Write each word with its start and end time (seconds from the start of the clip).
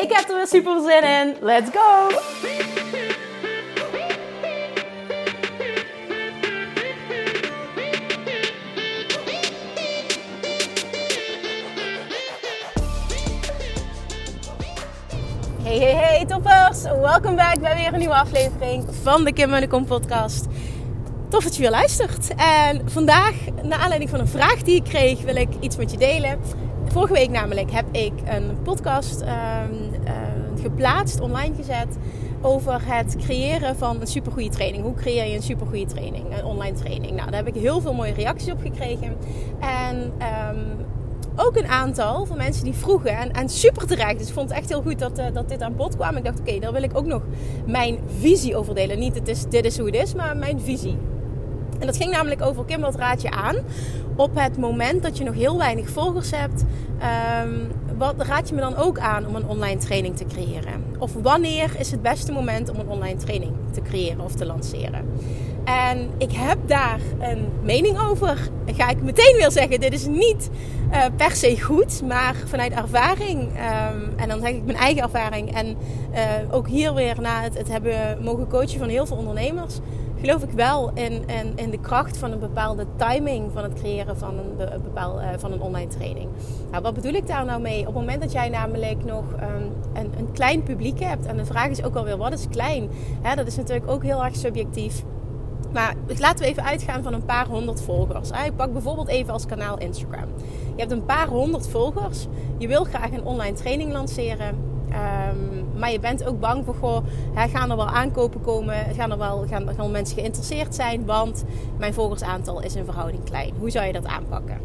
Ik 0.00 0.12
heb 0.12 0.28
er 0.28 0.36
weer 0.36 0.46
super 0.46 0.80
zin 0.80 1.02
in. 1.02 1.36
Let's 1.40 1.70
go! 1.72 2.08
Hey, 15.62 15.78
hey, 15.78 15.94
hey, 15.94 16.24
toppers! 16.26 16.82
Welkom 16.82 17.36
back 17.36 17.60
bij 17.60 17.74
weer 17.74 17.92
een 17.92 17.98
nieuwe 17.98 18.14
aflevering 18.14 18.84
van 19.02 19.24
de 19.24 19.32
Kim 19.32 19.68
Kom 19.68 19.84
podcast. 19.84 20.46
Tof 21.28 21.44
dat 21.44 21.54
je 21.56 21.60
weer 21.60 21.70
luistert. 21.70 22.34
En 22.36 22.90
vandaag, 22.90 23.34
naar 23.62 23.78
aanleiding 23.78 24.10
van 24.10 24.20
een 24.20 24.28
vraag 24.28 24.62
die 24.62 24.76
ik 24.76 24.84
kreeg, 24.84 25.20
wil 25.20 25.36
ik 25.36 25.48
iets 25.60 25.76
met 25.76 25.90
je 25.90 25.98
delen. 25.98 26.40
Vorige 26.90 27.12
week 27.12 27.30
namelijk 27.30 27.70
heb 27.70 27.84
ik 27.92 28.12
een 28.24 28.62
podcast 28.62 29.22
uh, 29.22 29.28
uh, 30.04 30.10
geplaatst, 30.62 31.20
online 31.20 31.54
gezet, 31.54 31.96
over 32.40 32.80
het 32.84 33.16
creëren 33.16 33.76
van 33.76 34.00
een 34.00 34.06
supergoeie 34.06 34.50
training. 34.50 34.82
Hoe 34.82 34.94
creëer 34.94 35.26
je 35.26 35.36
een 35.36 35.42
supergoeie 35.42 35.86
training, 35.86 36.38
een 36.38 36.44
online 36.44 36.76
training? 36.76 37.16
Nou, 37.16 37.30
daar 37.30 37.44
heb 37.44 37.54
ik 37.54 37.60
heel 37.62 37.80
veel 37.80 37.94
mooie 37.94 38.12
reacties 38.12 38.52
op 38.52 38.60
gekregen. 38.60 39.16
En 39.60 40.12
um, 40.48 40.86
ook 41.36 41.56
een 41.56 41.66
aantal 41.66 42.26
van 42.26 42.36
mensen 42.36 42.64
die 42.64 42.74
vroegen. 42.74 43.16
En, 43.16 43.30
en 43.32 43.48
super 43.48 43.86
terecht. 43.86 44.18
Dus 44.18 44.28
ik 44.28 44.34
vond 44.34 44.48
het 44.48 44.58
echt 44.58 44.68
heel 44.68 44.82
goed 44.82 44.98
dat, 44.98 45.18
uh, 45.18 45.24
dat 45.32 45.48
dit 45.48 45.62
aan 45.62 45.76
bod 45.76 45.96
kwam. 45.96 46.16
Ik 46.16 46.24
dacht, 46.24 46.40
oké, 46.40 46.48
okay, 46.48 46.60
daar 46.60 46.72
wil 46.72 46.82
ik 46.82 46.96
ook 46.96 47.06
nog 47.06 47.22
mijn 47.66 47.98
visie 48.18 48.56
over 48.56 48.74
delen. 48.74 48.98
Niet 48.98 49.14
het 49.14 49.28
is, 49.28 49.44
dit 49.44 49.64
is 49.64 49.78
hoe 49.78 49.86
het 49.86 49.96
is, 49.96 50.14
maar 50.14 50.36
mijn 50.36 50.60
visie. 50.60 50.98
En 51.80 51.86
dat 51.86 51.96
ging 51.96 52.10
namelijk 52.10 52.42
over, 52.42 52.64
Kim, 52.64 52.80
wat 52.80 52.94
raad 52.94 53.22
je 53.22 53.30
aan? 53.30 53.56
Op 54.16 54.30
het 54.34 54.58
moment 54.58 55.02
dat 55.02 55.18
je 55.18 55.24
nog 55.24 55.34
heel 55.34 55.58
weinig 55.58 55.88
volgers 55.88 56.30
hebt, 56.30 56.64
um, 57.44 57.70
wat 57.98 58.14
raad 58.18 58.48
je 58.48 58.54
me 58.54 58.60
dan 58.60 58.76
ook 58.76 58.98
aan 58.98 59.26
om 59.26 59.34
een 59.34 59.46
online 59.46 59.80
training 59.80 60.16
te 60.16 60.24
creëren? 60.24 60.84
Of 60.98 61.12
wanneer 61.22 61.70
is 61.78 61.90
het 61.90 62.02
beste 62.02 62.32
moment 62.32 62.70
om 62.70 62.78
een 62.78 62.88
online 62.88 63.16
training 63.16 63.52
te 63.72 63.82
creëren 63.82 64.20
of 64.20 64.34
te 64.34 64.46
lanceren? 64.46 65.04
En 65.64 66.10
ik 66.18 66.32
heb 66.32 66.58
daar 66.66 67.00
een 67.20 67.48
mening 67.62 68.00
over. 68.00 68.38
Ga 68.66 68.88
ik 68.88 69.02
meteen 69.02 69.36
weer 69.36 69.50
zeggen: 69.50 69.80
dit 69.80 69.92
is 69.92 70.06
niet 70.06 70.50
uh, 70.92 71.04
per 71.16 71.30
se 71.30 71.60
goed, 71.60 72.02
maar 72.02 72.34
vanuit 72.46 72.72
ervaring. 72.72 73.40
Um, 73.40 74.12
en 74.16 74.28
dan 74.28 74.40
zeg 74.40 74.50
ik 74.50 74.64
mijn 74.64 74.78
eigen 74.78 75.02
ervaring. 75.02 75.54
En 75.54 75.76
uh, 76.14 76.54
ook 76.54 76.68
hier 76.68 76.94
weer 76.94 77.20
na 77.20 77.42
het 77.42 77.68
hebben 77.68 78.18
mogen 78.22 78.48
coachen 78.48 78.78
van 78.78 78.88
heel 78.88 79.06
veel 79.06 79.16
ondernemers. 79.16 79.78
Geloof 80.20 80.42
ik 80.42 80.50
wel 80.50 80.90
in, 80.94 81.28
in, 81.56 81.70
de 81.70 81.80
kracht 81.80 82.16
van 82.16 82.32
een 82.32 82.38
bepaalde 82.38 82.86
timing 82.96 83.52
van 83.52 83.62
het 83.62 83.72
creëren 83.72 84.16
van 84.16 84.38
een, 84.38 84.82
bepaal, 84.82 85.20
uh, 85.20 85.28
van 85.38 85.52
een 85.52 85.60
online 85.60 85.90
training. 85.90 86.28
Nou, 86.70 86.82
wat 86.82 86.94
bedoel 86.94 87.12
ik 87.12 87.26
daar 87.26 87.44
nou 87.44 87.60
mee? 87.60 87.80
Op 87.80 87.86
het 87.86 87.94
moment 87.94 88.20
dat 88.20 88.32
jij 88.32 88.48
namelijk 88.48 89.04
nog 89.04 89.24
um, 89.32 89.72
een, 89.92 90.12
een 90.18 90.32
klein 90.32 90.62
publiek 90.62 91.00
hebt, 91.00 91.26
en 91.26 91.36
de 91.36 91.44
vraag 91.44 91.68
is 91.68 91.82
ook 91.82 91.94
alweer: 91.94 92.16
wat 92.16 92.32
is 92.32 92.48
klein? 92.48 92.90
Hè, 93.22 93.34
dat 93.34 93.46
is 93.46 93.56
natuurlijk 93.56 93.90
ook 93.90 94.02
heel 94.02 94.24
erg 94.24 94.36
subjectief. 94.36 95.04
Maar 95.72 95.94
laten 96.18 96.44
we 96.44 96.50
even 96.50 96.64
uitgaan 96.64 97.02
van 97.02 97.12
een 97.12 97.24
paar 97.24 97.46
honderd 97.46 97.82
volgers. 97.82 98.30
Ik 98.30 98.56
pak 98.56 98.72
bijvoorbeeld 98.72 99.08
even 99.08 99.32
als 99.32 99.46
kanaal 99.46 99.78
Instagram. 99.78 100.28
Je 100.74 100.80
hebt 100.80 100.92
een 100.92 101.04
paar 101.04 101.28
honderd 101.28 101.68
volgers. 101.68 102.26
Je 102.58 102.68
wil 102.68 102.84
graag 102.84 103.12
een 103.12 103.24
online 103.24 103.56
training 103.56 103.92
lanceren. 103.92 104.69
Um, 104.92 105.78
maar 105.78 105.92
je 105.92 106.00
bent 106.00 106.24
ook 106.24 106.40
bang 106.40 106.64
voor, 106.64 106.74
goh, 106.74 107.04
hè, 107.34 107.48
gaan 107.48 107.70
er 107.70 107.76
wel 107.76 107.88
aankopen 107.88 108.40
komen? 108.40 108.74
Gaan 108.94 109.10
er 109.10 109.18
wel 109.18 109.44
gaan, 109.48 109.68
gaan 109.76 109.90
mensen 109.90 110.16
geïnteresseerd 110.16 110.74
zijn? 110.74 111.06
Want 111.06 111.44
mijn 111.78 111.94
volgersaantal 111.94 112.62
is 112.62 112.74
in 112.74 112.84
verhouding 112.84 113.24
klein. 113.24 113.52
Hoe 113.58 113.70
zou 113.70 113.86
je 113.86 113.92
dat 113.92 114.06
aanpakken? 114.06 114.60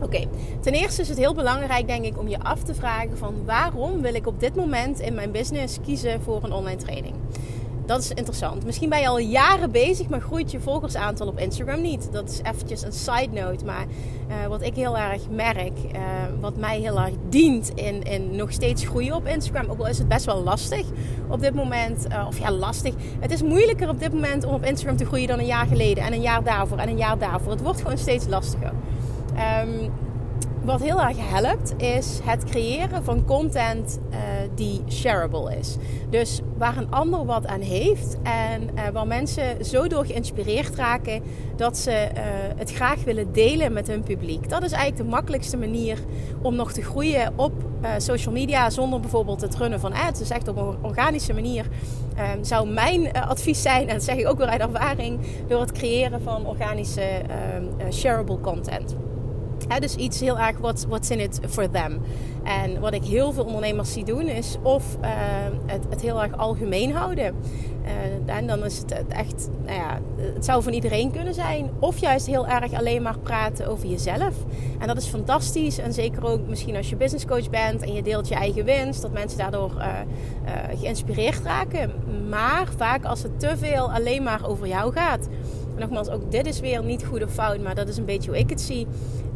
Oké, 0.00 0.24
ten 0.60 0.72
eerste 0.72 1.02
is 1.02 1.08
het 1.08 1.18
heel 1.18 1.34
belangrijk, 1.34 1.86
denk 1.86 2.04
ik, 2.04 2.18
om 2.18 2.28
je 2.28 2.40
af 2.40 2.62
te 2.62 2.74
vragen 2.74 3.18
van 3.18 3.34
waarom 3.44 4.02
wil 4.02 4.14
ik 4.14 4.26
op 4.26 4.40
dit 4.40 4.54
moment 4.54 5.00
in 5.00 5.14
mijn 5.14 5.30
business 5.30 5.78
kiezen 5.84 6.22
voor 6.22 6.44
een 6.44 6.52
online 6.52 6.76
training? 6.76 7.14
Dat 7.86 8.00
is 8.00 8.10
interessant. 8.10 8.64
Misschien 8.64 8.88
ben 8.88 9.00
je 9.00 9.08
al 9.08 9.18
jaren 9.18 9.70
bezig, 9.70 10.08
maar 10.08 10.20
groeit 10.20 10.50
je 10.50 10.60
volgersaantal 10.60 11.26
op 11.26 11.38
Instagram 11.38 11.80
niet. 11.80 12.08
Dat 12.12 12.28
is 12.28 12.40
eventjes 12.42 12.82
een 12.82 12.92
side 12.92 13.28
note. 13.32 13.64
Maar 13.64 13.84
uh, 14.28 14.46
wat 14.46 14.62
ik 14.62 14.74
heel 14.74 14.96
erg 14.96 15.28
merk, 15.30 15.78
uh, 15.94 16.00
wat 16.40 16.56
mij 16.56 16.80
heel 16.80 17.00
erg 17.00 17.14
dient 17.28 17.68
in, 17.74 18.36
nog 18.36 18.52
steeds 18.52 18.84
groeien 18.84 19.14
op 19.14 19.26
Instagram. 19.26 19.70
Ook 19.70 19.78
al 19.78 19.86
is 19.86 19.98
het 19.98 20.08
best 20.08 20.24
wel 20.24 20.42
lastig 20.42 20.86
op 21.28 21.40
dit 21.40 21.54
moment. 21.54 22.06
Uh, 22.08 22.24
of 22.26 22.38
ja, 22.38 22.50
lastig. 22.50 22.94
Het 23.20 23.30
is 23.30 23.42
moeilijker 23.42 23.88
op 23.88 24.00
dit 24.00 24.12
moment 24.12 24.44
om 24.44 24.54
op 24.54 24.64
Instagram 24.64 24.96
te 24.96 25.06
groeien 25.06 25.26
dan 25.26 25.38
een 25.38 25.46
jaar 25.46 25.66
geleden. 25.66 26.04
En 26.04 26.12
een 26.12 26.20
jaar 26.20 26.44
daarvoor 26.44 26.78
en 26.78 26.88
een 26.88 26.96
jaar 26.96 27.18
daarvoor. 27.18 27.52
Het 27.52 27.62
wordt 27.62 27.80
gewoon 27.80 27.98
steeds 27.98 28.26
lastiger. 28.26 28.72
Um, 29.62 29.90
wat 30.66 30.82
heel 30.82 31.02
erg 31.02 31.16
helpt, 31.20 31.74
is 31.76 32.20
het 32.22 32.44
creëren 32.44 33.04
van 33.04 33.24
content 33.24 33.98
die 34.54 34.82
shareable 34.88 35.56
is. 35.56 35.76
Dus 36.10 36.40
waar 36.56 36.76
een 36.76 36.90
ander 36.90 37.24
wat 37.24 37.46
aan 37.46 37.60
heeft 37.60 38.16
en 38.22 38.62
uh, 38.74 38.88
waar 38.92 39.06
mensen 39.06 39.64
zo 39.64 39.86
door 39.86 40.06
geïnspireerd 40.06 40.74
raken 40.74 41.22
dat 41.56 41.78
ze 41.78 41.90
uh, 41.90 42.22
het 42.56 42.72
graag 42.72 43.04
willen 43.04 43.32
delen 43.32 43.72
met 43.72 43.86
hun 43.86 44.02
publiek. 44.02 44.48
Dat 44.48 44.62
is 44.62 44.72
eigenlijk 44.72 45.02
de 45.02 45.16
makkelijkste 45.16 45.56
manier 45.56 45.98
om 46.42 46.54
nog 46.54 46.72
te 46.72 46.82
groeien 46.82 47.32
op 47.36 47.52
social 47.98 48.34
media 48.34 48.70
zonder 48.70 49.00
bijvoorbeeld 49.00 49.40
het 49.40 49.56
runnen 49.56 49.80
van 49.80 49.92
ads. 49.92 50.18
Dus 50.18 50.30
echt 50.30 50.48
op 50.48 50.56
een 50.56 50.76
organische 50.82 51.34
manier 51.34 51.66
um, 52.34 52.44
zou 52.44 52.68
mijn 52.68 53.12
advies 53.12 53.62
zijn, 53.62 53.88
en 53.88 53.94
dat 53.94 54.04
zeg 54.04 54.16
ik 54.16 54.28
ook 54.28 54.38
weer 54.38 54.46
uit 54.46 54.60
ervaring, 54.60 55.20
door 55.48 55.60
het 55.60 55.72
creëren 55.72 56.22
van 56.22 56.46
organische 56.46 57.02
shareable 57.90 58.40
content. 58.40 58.96
Dus 59.78 59.94
iets 59.94 60.20
heel 60.20 60.38
erg 60.38 60.58
what's, 60.58 60.84
what's 60.84 61.10
in 61.10 61.20
it 61.20 61.40
for 61.48 61.70
them. 61.70 62.00
En 62.42 62.80
wat 62.80 62.92
ik 62.92 63.04
heel 63.04 63.32
veel 63.32 63.44
ondernemers 63.44 63.92
zie 63.92 64.04
doen 64.04 64.28
is 64.28 64.56
of 64.62 64.96
uh, 65.00 65.08
het, 65.66 66.00
heel 66.00 66.22
erg 66.22 66.36
algemeen 66.36 66.92
houden. 66.92 67.34
Uh, 67.84 68.34
en 68.36 68.46
dan 68.46 68.64
is 68.64 68.78
het 68.78 68.92
echt, 69.08 69.48
nou 69.64 69.78
ja, 69.78 69.98
het 70.34 70.44
zou 70.44 70.62
van 70.62 70.72
iedereen 70.72 71.10
kunnen 71.10 71.34
zijn. 71.34 71.70
Of 71.78 71.98
juist 71.98 72.26
heel 72.26 72.46
erg 72.46 72.72
alleen 72.72 73.02
maar 73.02 73.18
praten 73.18 73.66
over 73.66 73.86
jezelf. 73.86 74.34
En 74.78 74.86
dat 74.86 74.96
is 74.96 75.06
fantastisch. 75.06 75.78
En 75.78 75.92
zeker 75.92 76.24
ook 76.24 76.46
misschien 76.48 76.76
als 76.76 76.88
je 76.88 76.96
business 76.96 77.26
coach 77.26 77.50
bent 77.50 77.82
en 77.82 77.92
je 77.92 78.02
deelt 78.02 78.28
je 78.28 78.34
eigen 78.34 78.64
winst. 78.64 79.02
Dat 79.02 79.12
mensen 79.12 79.38
daardoor 79.38 79.72
uh, 79.76 79.84
geïnspireerd 80.80 81.40
raken. 81.44 81.92
Maar 82.28 82.68
vaak 82.76 83.04
als 83.04 83.22
het 83.22 83.40
te 83.40 83.56
veel 83.56 83.92
alleen 83.92 84.22
maar 84.22 84.48
over 84.48 84.66
jou 84.66 84.92
gaat. 84.92 85.28
Nogmaals, 85.78 86.08
ook 86.08 86.30
dit 86.30 86.46
is 86.46 86.60
weer 86.60 86.84
niet 86.84 87.04
goed 87.04 87.24
of 87.24 87.32
fout, 87.32 87.60
maar 87.60 87.74
dat 87.74 87.88
is 87.88 87.96
een 87.96 88.04
beetje 88.04 88.30
hoe 88.30 88.38
ik 88.38 88.50
het 88.50 88.60
zie 88.60 88.86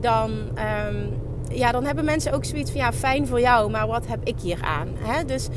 dan, 0.00 0.30
um, 0.30 1.18
ja, 1.48 1.72
dan 1.72 1.84
hebben 1.84 2.04
mensen 2.04 2.32
ook 2.32 2.44
zoiets 2.44 2.70
van 2.70 2.80
ja, 2.80 2.92
fijn 2.92 3.26
voor 3.26 3.40
jou, 3.40 3.70
maar 3.70 3.86
wat 3.86 4.06
heb 4.06 4.20
ik 4.24 4.40
hier 4.40 4.58
aan? 4.62 4.88
Hè? 4.98 5.24
Dus 5.24 5.48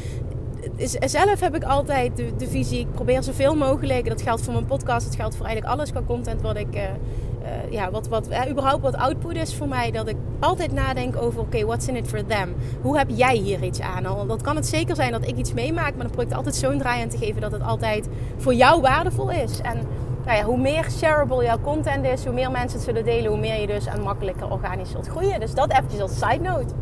zelf 1.00 1.40
heb 1.40 1.56
ik 1.56 1.64
altijd 1.64 2.18
de, 2.38 2.48
visie, 2.48 2.80
ik 2.80 2.92
probeer 2.92 3.24
zoveel 3.24 3.56
mogelijk, 3.56 4.10
dat 4.10 4.22
geldt 4.22 4.42
voor 4.42 4.54
mijn 4.54 4.66
podcast, 4.66 5.06
dat 5.06 5.16
geldt 5.16 5.36
voor 5.36 5.46
eigenlijk 5.46 5.76
alles 5.76 5.92
qua 5.92 6.02
content 6.08 6.42
wat 6.42 6.58
ik, 6.58 6.76
uh, 6.76 6.82
uh, 6.82 7.72
ja, 7.72 7.92
wat, 7.92 8.08
wat 8.08 8.30
uh, 8.30 8.50
überhaupt 8.50 8.82
wat 8.82 8.96
output 8.96 9.36
is 9.36 9.56
voor 9.56 9.68
mij, 9.68 9.92
dat 9.92 10.08
ik 10.08 10.16
altijd 10.40 10.72
nadenk 10.72 11.16
over, 11.18 11.40
oké, 11.40 11.66
what's 11.66 11.88
in 11.88 11.96
it 11.96 12.08
for 12.08 12.26
them? 12.26 12.56
Hoe 12.82 12.98
heb 12.98 13.08
jij 13.10 13.36
hier 13.36 13.64
iets 13.64 13.82
aan? 13.82 14.28
Dat 14.28 14.42
kan 14.42 14.56
het 14.56 14.68
zeker 14.68 14.96
zijn 14.96 15.12
dat 15.12 15.28
ik 15.28 15.38
iets 15.38 15.54
meemaak, 15.54 15.92
maar 15.96 16.04
dan 16.04 16.12
probeer 16.12 16.32
ik 16.32 16.36
altijd 16.38 16.56
zo'n 16.56 16.78
draai 16.78 17.02
aan 17.02 17.10
te 17.10 17.18
geven 17.18 17.42
dat 17.42 17.52
het 17.52 17.64
altijd 17.64 18.08
voor 18.38 18.54
jou 18.54 18.82
waardevol 18.82 19.32
is. 19.32 19.60
En 19.62 19.80
nou 20.26 20.38
ja, 20.38 20.44
hoe 20.44 20.58
meer 20.58 20.92
shareable 20.92 21.44
jouw 21.44 21.60
content 21.62 22.06
is, 22.06 22.24
hoe 22.24 22.34
meer 22.34 22.52
mensen 22.52 22.78
het 22.78 22.88
zullen 22.88 23.04
delen, 23.04 23.32
hoe 23.32 23.40
meer 23.40 23.62
je 23.62 23.68
dus 23.68 23.86
en 23.86 24.02
makkelijker 24.02 24.52
organisch 24.52 24.92
zult 24.92 25.08
groeien. 25.08 25.40
Dus 25.40 25.54
dat 25.54 25.72
eventjes 25.72 26.02
als 26.02 26.14
side 26.14 26.40
note. 26.42 26.74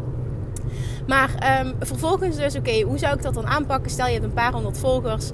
Maar 1.07 1.59
um, 1.65 1.75
vervolgens 1.79 2.35
dus, 2.35 2.55
oké, 2.55 2.81
hoe 2.81 2.97
zou 2.97 3.15
ik 3.15 3.21
dat 3.21 3.33
dan 3.33 3.47
aanpakken? 3.47 3.91
Stel 3.91 4.05
je 4.05 4.11
hebt 4.11 4.25
een 4.25 4.33
paar 4.33 4.51
honderd 4.51 4.77
volgers. 4.77 5.31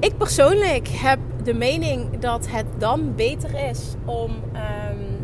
Ik 0.00 0.16
persoonlijk 0.16 0.88
heb 0.88 1.18
de 1.42 1.54
mening 1.54 2.18
dat 2.18 2.46
het 2.50 2.66
dan 2.78 3.14
beter 3.14 3.68
is 3.68 3.94
om 4.04 4.30
um, 4.30 5.16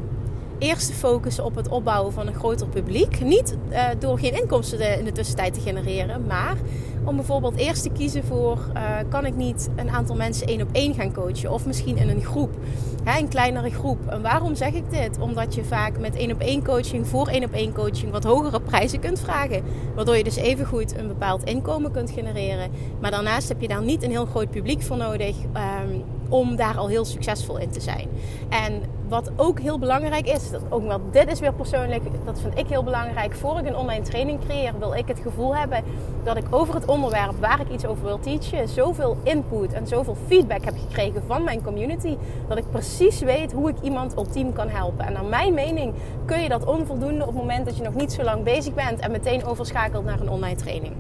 eerst 0.59 0.87
te 0.87 0.93
focussen 0.93 1.45
op 1.45 1.55
het 1.55 1.69
opbouwen 1.69 2.13
van 2.13 2.27
een 2.27 2.35
groter 2.35 2.69
publiek. 2.69 3.21
Niet 3.21 3.57
uh, 3.71 3.85
door 3.99 4.19
geen 4.19 4.41
inkomsten 4.41 4.99
in 4.99 5.05
de 5.05 5.13
tussentijd 5.13 5.55
te 5.55 5.61
genereren, 5.61 6.27
maar 6.27 6.57
om 7.05 7.17
bijvoorbeeld 7.17 7.57
eerst 7.57 7.83
te 7.83 7.91
kiezen 7.91 8.25
voor: 8.25 8.59
uh, 8.77 8.97
kan 9.09 9.27
ik 9.27 9.37
niet 9.37 9.69
een 9.77 9.91
aantal 9.91 10.17
mensen 10.17 10.47
één 10.47 10.63
op 10.63 10.69
één 10.73 10.95
gaan 10.95 11.13
coachen? 11.13 11.51
Of 11.51 11.67
misschien 11.67 11.97
in 11.97 12.09
een 12.09 12.25
groep, 12.25 12.51
hè, 13.05 13.19
een 13.19 13.29
kleinere 13.29 13.71
groep. 13.71 14.07
En 14.07 14.23
waarom 14.23 14.55
zeg 14.55 14.73
ik 14.73 14.91
dit? 14.91 15.19
Omdat 15.19 15.55
je 15.55 15.65
vaak 15.65 15.99
met 15.99 16.17
één 16.17 16.33
op 16.33 16.41
één 16.41 16.65
coaching 16.65 17.07
voor 17.07 17.29
één 17.29 17.45
op 17.45 17.53
één 17.53 17.73
coaching 17.73 18.13
wat 18.13 18.25
hogere 18.25 18.61
prijzen 18.61 19.01
kunt 19.01 19.21
vragen. 19.21 19.63
Waardoor 19.95 20.17
je 20.17 20.25
dus 20.25 20.37
even 20.37 20.67
goed 20.67 20.99
een 20.99 21.09
bepaald 21.09 21.45
inkomen 21.45 21.91
kunt 21.91 22.11
genereren. 22.11 22.71
Maar 23.01 23.11
daarnaast 23.11 23.49
heb 23.49 23.61
je 23.61 23.69
daar 23.69 23.83
niet 23.83 24.03
een 24.03 24.11
heel 24.11 24.27
groot 24.27 24.51
publiek 24.51 24.83
voor 24.83 24.97
nodig. 24.97 25.37
Um, 25.37 26.12
om 26.33 26.57
daar 26.57 26.79
al 26.79 26.89
heel 26.89 27.05
succesvol 27.05 27.59
in 27.59 27.71
te 27.71 27.81
zijn. 27.81 28.09
En 28.49 28.83
wat 29.09 29.31
ook 29.37 29.61
heel 29.61 29.79
belangrijk 29.79 30.29
is, 30.29 30.51
dat 30.51 30.63
ook 30.69 30.87
wel 30.87 31.01
dit 31.11 31.31
is 31.31 31.41
weer 31.41 31.53
persoonlijk, 31.53 32.03
dat 32.25 32.41
vind 32.41 32.59
ik 32.59 32.67
heel 32.67 32.85
belangrijk. 32.85 33.35
Voor 33.35 33.59
ik 33.59 33.67
een 33.67 33.77
online 33.77 34.05
training 34.05 34.41
creëer, 34.47 34.79
wil 34.79 34.95
ik 34.95 35.09
het 35.09 35.19
gevoel 35.19 35.57
hebben 35.57 35.85
dat 36.25 36.37
ik 36.37 36.45
over 36.51 36.75
het 36.75 36.85
onderwerp 36.85 37.41
waar 37.41 37.61
ik 37.61 37.71
iets 37.71 37.87
over 37.87 38.05
wil 38.05 38.21
teachen, 38.21 38.69
zoveel 38.69 39.17
input 39.23 39.73
en 39.73 39.87
zoveel 39.87 40.17
feedback 40.27 40.65
heb 40.65 40.75
gekregen 40.89 41.23
van 41.27 41.45
mijn 41.45 41.63
community, 41.63 42.17
dat 42.49 42.59
ik 42.59 42.71
precies 42.71 43.21
weet 43.21 43.53
hoe 43.53 43.69
ik 43.69 43.77
iemand 43.83 44.17
ultiem 44.17 44.53
kan 44.53 44.69
helpen. 44.69 45.07
En 45.07 45.13
naar 45.13 45.25
mijn 45.25 45.55
mening 45.55 45.95
kun 46.25 46.43
je 46.43 46.49
dat 46.49 46.65
onvoldoende 46.65 47.23
op 47.23 47.29
het 47.29 47.39
moment 47.39 47.65
dat 47.65 47.77
je 47.77 47.83
nog 47.83 47.95
niet 47.95 48.13
zo 48.13 48.23
lang 48.23 48.43
bezig 48.45 48.75
bent 48.75 49.01
en 49.01 49.11
meteen 49.11 49.45
overschakelt 49.45 50.05
naar 50.05 50.21
een 50.21 50.31
online 50.31 50.57
training 50.57 50.95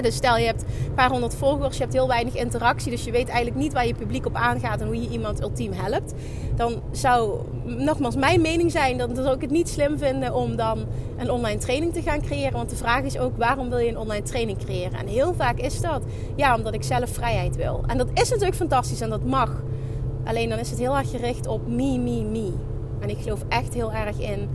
dus 0.00 0.14
stel 0.14 0.36
je 0.36 0.46
hebt 0.46 0.62
een 0.62 0.94
paar 0.94 1.10
honderd 1.10 1.34
volgers, 1.34 1.76
je 1.76 1.82
hebt 1.82 1.94
heel 1.94 2.08
weinig 2.08 2.34
interactie, 2.34 2.90
dus 2.90 3.04
je 3.04 3.10
weet 3.10 3.28
eigenlijk 3.28 3.56
niet 3.56 3.72
waar 3.72 3.86
je 3.86 3.94
publiek 3.94 4.26
op 4.26 4.34
aangaat 4.34 4.80
en 4.80 4.86
hoe 4.86 5.02
je 5.02 5.08
iemand 5.08 5.42
ultiem 5.42 5.72
helpt. 5.72 6.14
Dan 6.56 6.82
zou, 6.90 7.40
nogmaals, 7.64 8.16
mijn 8.16 8.40
mening 8.40 8.70
zijn, 8.70 8.98
dat 8.98 9.10
zou 9.14 9.34
ik 9.34 9.40
het 9.40 9.50
niet 9.50 9.68
slim 9.68 9.98
vinden 9.98 10.34
om 10.34 10.56
dan 10.56 10.84
een 11.16 11.30
online 11.30 11.58
training 11.58 11.92
te 11.92 12.02
gaan 12.02 12.20
creëren. 12.20 12.52
Want 12.52 12.70
de 12.70 12.76
vraag 12.76 13.02
is 13.02 13.18
ook, 13.18 13.36
waarom 13.36 13.68
wil 13.68 13.78
je 13.78 13.88
een 13.88 13.98
online 13.98 14.24
training 14.24 14.58
creëren? 14.58 14.98
En 14.98 15.06
heel 15.06 15.34
vaak 15.34 15.58
is 15.58 15.80
dat, 15.80 16.02
ja, 16.36 16.56
omdat 16.56 16.74
ik 16.74 16.82
zelf 16.82 17.10
vrijheid 17.10 17.56
wil. 17.56 17.84
En 17.86 17.98
dat 17.98 18.08
is 18.14 18.28
natuurlijk 18.28 18.56
fantastisch 18.56 19.00
en 19.00 19.10
dat 19.10 19.24
mag. 19.24 19.62
Alleen 20.24 20.48
dan 20.48 20.58
is 20.58 20.70
het 20.70 20.78
heel 20.78 20.96
erg 20.96 21.10
gericht 21.10 21.46
op 21.46 21.68
me, 21.68 21.98
me, 21.98 22.22
me. 22.22 22.52
En 23.00 23.10
ik 23.10 23.18
geloof 23.22 23.44
echt 23.48 23.74
heel 23.74 23.92
erg 23.92 24.18
in 24.18 24.48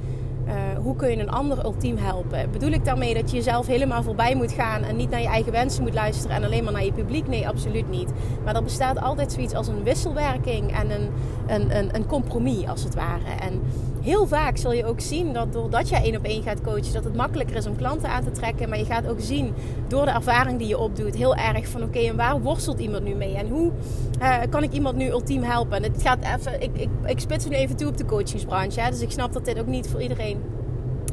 uh, 0.50 0.56
hoe 0.84 0.96
kun 0.96 1.10
je 1.10 1.18
een 1.18 1.30
ander 1.30 1.66
ultiem 1.66 1.98
helpen? 1.98 2.52
Bedoel 2.52 2.72
ik 2.72 2.86
daarmee 2.86 3.14
dat 3.14 3.30
je 3.30 3.36
jezelf 3.36 3.68
helemaal 3.68 4.04
voorbij 4.04 4.36
moet 4.36 4.52
gaan 4.52 4.84
en 4.84 4.96
niet 4.96 5.10
naar 5.10 5.22
je 5.22 5.28
eigen 5.28 5.52
wensen 5.52 5.84
moet 5.84 5.94
luisteren 5.94 6.36
en 6.36 6.44
alleen 6.44 6.64
maar 6.64 6.74
naar 6.74 6.86
je 6.86 6.92
publiek? 6.92 7.28
Nee, 7.28 7.48
absoluut 7.48 7.90
niet. 7.90 8.12
Maar 8.44 8.56
er 8.56 8.64
bestaat 8.64 9.00
altijd 9.02 9.32
zoiets 9.32 9.54
als 9.54 9.68
een 9.68 9.84
wisselwerking 9.84 10.74
en 10.74 10.92
een, 10.92 11.10
een, 11.48 11.78
een, 11.78 11.96
een 11.96 12.06
compromis 12.06 12.68
als 12.68 12.84
het 12.84 12.96
ware. 12.96 13.30
En 13.42 13.62
heel 14.10 14.28
vaak 14.28 14.58
zul 14.58 14.72
je 14.72 14.86
ook 14.86 15.02
zien 15.02 15.34
dat 15.34 15.54
doordat 15.54 15.90
je 15.90 15.96
één 15.96 16.16
op 16.16 16.24
één 16.24 16.44
gaat 16.44 16.62
coachen, 16.62 16.94
dat 16.94 17.04
het 17.04 17.16
makkelijker 17.16 17.56
is 17.56 17.68
om 17.68 17.76
klanten 17.76 18.10
aan 18.10 18.24
te 18.24 18.32
trekken. 18.32 18.70
Maar 18.70 18.78
je 18.78 18.86
gaat 18.86 19.08
ook 19.08 19.20
zien 19.20 19.54
door 19.88 20.06
de 20.06 20.12
ervaring 20.12 20.58
die 20.58 20.68
je 20.68 20.78
opdoet, 20.78 21.16
heel 21.16 21.36
erg 21.36 21.68
van 21.68 21.84
oké, 21.84 22.00
en 22.00 22.16
waar 22.16 22.42
worstelt 22.42 22.80
iemand 22.80 23.04
nu 23.04 23.16
mee? 23.16 23.36
En 23.36 23.48
hoe 23.48 23.72
uh, 24.22 24.38
kan 24.50 24.64
ik 24.64 24.72
iemand 24.72 24.96
nu 24.96 25.10
ultiem 25.10 25.44
helpen? 25.44 25.78
En 25.78 25.84
het 25.84 26.02
gaat 26.02 26.20
even, 26.38 26.62
ik, 26.62 26.70
ik, 26.74 26.90
ik 27.06 27.20
spits 27.20 27.46
nu 27.46 27.56
even 27.56 27.76
toe 27.76 27.88
op 27.88 27.98
de 27.98 28.06
coachingsbranche. 28.06 28.90
Dus 28.90 29.02
ik 29.02 29.12
snap 29.12 29.34
dat 29.34 29.46
dit 29.46 29.60
ook 29.60 29.68
niet 29.68 29.90
voor 29.90 30.02
iedereen 30.02 30.42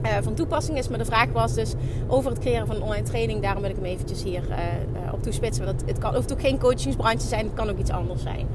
uh, 0.02 0.12
van 0.22 0.34
toepassing 0.34 0.78
is. 0.78 0.88
Maar 0.88 0.99
de 0.99 1.04
vraag 1.04 1.28
was 1.32 1.54
dus 1.54 1.75
over 2.06 2.31
het 2.31 2.40
creëren 2.40 2.66
van 2.66 2.82
online 2.82 3.06
training. 3.06 3.42
Daarom 3.42 3.62
wil 3.62 3.70
ik 3.70 3.76
hem 3.76 3.84
eventjes 3.84 4.22
hier 4.22 4.42
uh, 4.49 5.12
op 5.12 5.22
toespitsen. 5.22 5.64
Want 5.64 5.81
het, 5.81 5.90
het 5.90 5.99
kan, 5.99 6.14
ook 6.14 6.40
geen 6.40 6.58
coachingsbranche 6.58 7.26
zijn, 7.26 7.44
het 7.44 7.54
kan 7.54 7.69
ook 7.69 7.78
iets 7.78 7.90
anders 7.90 8.22
zijn. 8.22 8.46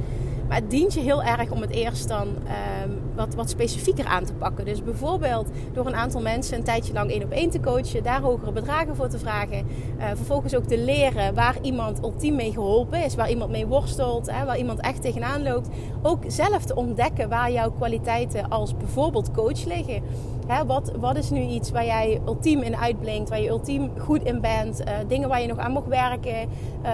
Maar 0.51 0.59
het 0.59 0.69
dient 0.69 0.93
je 0.93 0.99
heel 0.99 1.23
erg 1.23 1.51
om 1.51 1.61
het 1.61 1.69
eerst 1.69 2.07
dan 2.07 2.27
um, 2.27 2.99
wat, 3.15 3.35
wat 3.35 3.49
specifieker 3.49 4.05
aan 4.05 4.25
te 4.25 4.33
pakken. 4.33 4.65
Dus 4.65 4.83
bijvoorbeeld 4.83 5.47
door 5.73 5.85
een 5.85 5.95
aantal 5.95 6.21
mensen 6.21 6.57
een 6.57 6.63
tijdje 6.63 6.93
lang 6.93 7.11
één 7.11 7.23
op 7.23 7.31
één 7.31 7.49
te 7.49 7.59
coachen, 7.59 8.03
daar 8.03 8.21
hogere 8.21 8.51
bedragen 8.51 8.95
voor 8.95 9.07
te 9.07 9.19
vragen. 9.19 9.65
Uh, 9.97 10.05
vervolgens 10.15 10.55
ook 10.55 10.63
te 10.63 10.77
leren 10.77 11.33
waar 11.33 11.57
iemand 11.61 12.03
ultiem 12.03 12.35
mee 12.35 12.51
geholpen 12.51 13.03
is, 13.03 13.15
waar 13.15 13.29
iemand 13.29 13.51
mee 13.51 13.67
worstelt, 13.67 14.31
hè, 14.31 14.45
waar 14.45 14.57
iemand 14.57 14.79
echt 14.79 15.01
tegenaan 15.01 15.43
loopt. 15.43 15.69
Ook 16.01 16.23
zelf 16.27 16.63
te 16.65 16.75
ontdekken 16.75 17.29
waar 17.29 17.51
jouw 17.51 17.71
kwaliteiten 17.71 18.49
als 18.49 18.77
bijvoorbeeld 18.77 19.31
coach 19.31 19.65
liggen. 19.65 20.03
Hè, 20.47 20.65
wat, 20.65 20.91
wat 20.99 21.17
is 21.17 21.29
nu 21.29 21.41
iets 21.41 21.71
waar 21.71 21.85
jij 21.85 22.21
ultiem 22.25 22.61
in 22.61 22.77
uitblinkt, 22.77 23.29
waar 23.29 23.41
je 23.41 23.49
ultiem 23.49 23.91
goed 23.97 24.23
in 24.23 24.41
bent, 24.41 24.81
uh, 24.81 24.87
dingen 25.07 25.29
waar 25.29 25.41
je 25.41 25.47
nog 25.47 25.57
aan 25.57 25.71
mag 25.71 25.85
werken, 25.85 26.49
uh, 26.83 26.89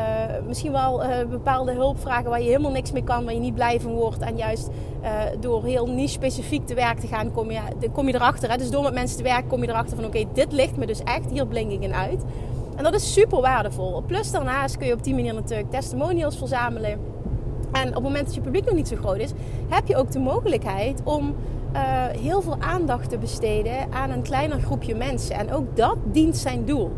misschien 0.47 0.71
wel 0.71 1.01
bepaalde 1.29 1.71
hulpvragen 1.71 2.29
waar 2.29 2.41
je 2.41 2.47
helemaal 2.47 2.71
niks 2.71 2.91
mee 2.91 3.03
kan, 3.03 3.23
waar 3.23 3.33
je 3.33 3.39
niet 3.39 3.53
blij 3.53 3.79
van 3.79 3.91
wordt 3.91 4.19
en 4.19 4.37
juist 4.37 4.69
door 5.39 5.63
heel 5.63 5.87
niche 5.87 6.13
specifiek 6.13 6.65
te 6.65 6.73
werk 6.73 6.99
te 6.99 7.07
gaan, 7.07 7.31
kom 7.31 7.51
je, 7.51 7.59
kom 7.93 8.07
je 8.07 8.15
erachter. 8.15 8.49
Hè? 8.49 8.57
Dus 8.57 8.69
door 8.69 8.83
met 8.83 8.93
mensen 8.93 9.17
te 9.17 9.23
werken 9.23 9.47
kom 9.47 9.61
je 9.61 9.69
erachter 9.69 9.95
van 9.95 10.05
oké, 10.05 10.23
dit 10.33 10.51
ligt 10.51 10.77
me 10.77 10.85
dus 10.85 11.03
echt, 11.03 11.31
hier 11.31 11.47
blink 11.47 11.71
ik 11.71 11.81
in 11.81 11.93
uit. 11.93 12.23
En 12.75 12.83
dat 12.83 12.93
is 12.93 13.13
super 13.13 13.41
waardevol. 13.41 14.03
Plus 14.05 14.31
daarnaast 14.31 14.77
kun 14.77 14.87
je 14.87 14.93
op 14.93 15.03
die 15.03 15.13
manier 15.13 15.33
natuurlijk 15.33 15.71
testimonials 15.71 16.37
verzamelen. 16.37 16.99
En 17.71 17.87
op 17.87 17.93
het 17.93 18.03
moment 18.03 18.25
dat 18.25 18.35
je 18.35 18.41
publiek 18.41 18.65
nog 18.65 18.73
niet 18.73 18.87
zo 18.87 18.95
groot 18.95 19.17
is, 19.17 19.31
heb 19.69 19.87
je 19.87 19.95
ook 19.95 20.11
de 20.11 20.19
mogelijkheid 20.19 21.01
om 21.03 21.35
uh, 21.73 21.79
heel 22.21 22.41
veel 22.41 22.57
aandacht 22.59 23.09
te 23.09 23.17
besteden 23.17 23.93
aan 23.93 24.09
een 24.09 24.21
kleiner 24.21 24.59
groepje 24.59 24.95
mensen. 24.95 25.35
En 25.35 25.53
ook 25.53 25.75
dat 25.75 25.97
dient 26.11 26.37
zijn 26.37 26.65
doel 26.65 26.91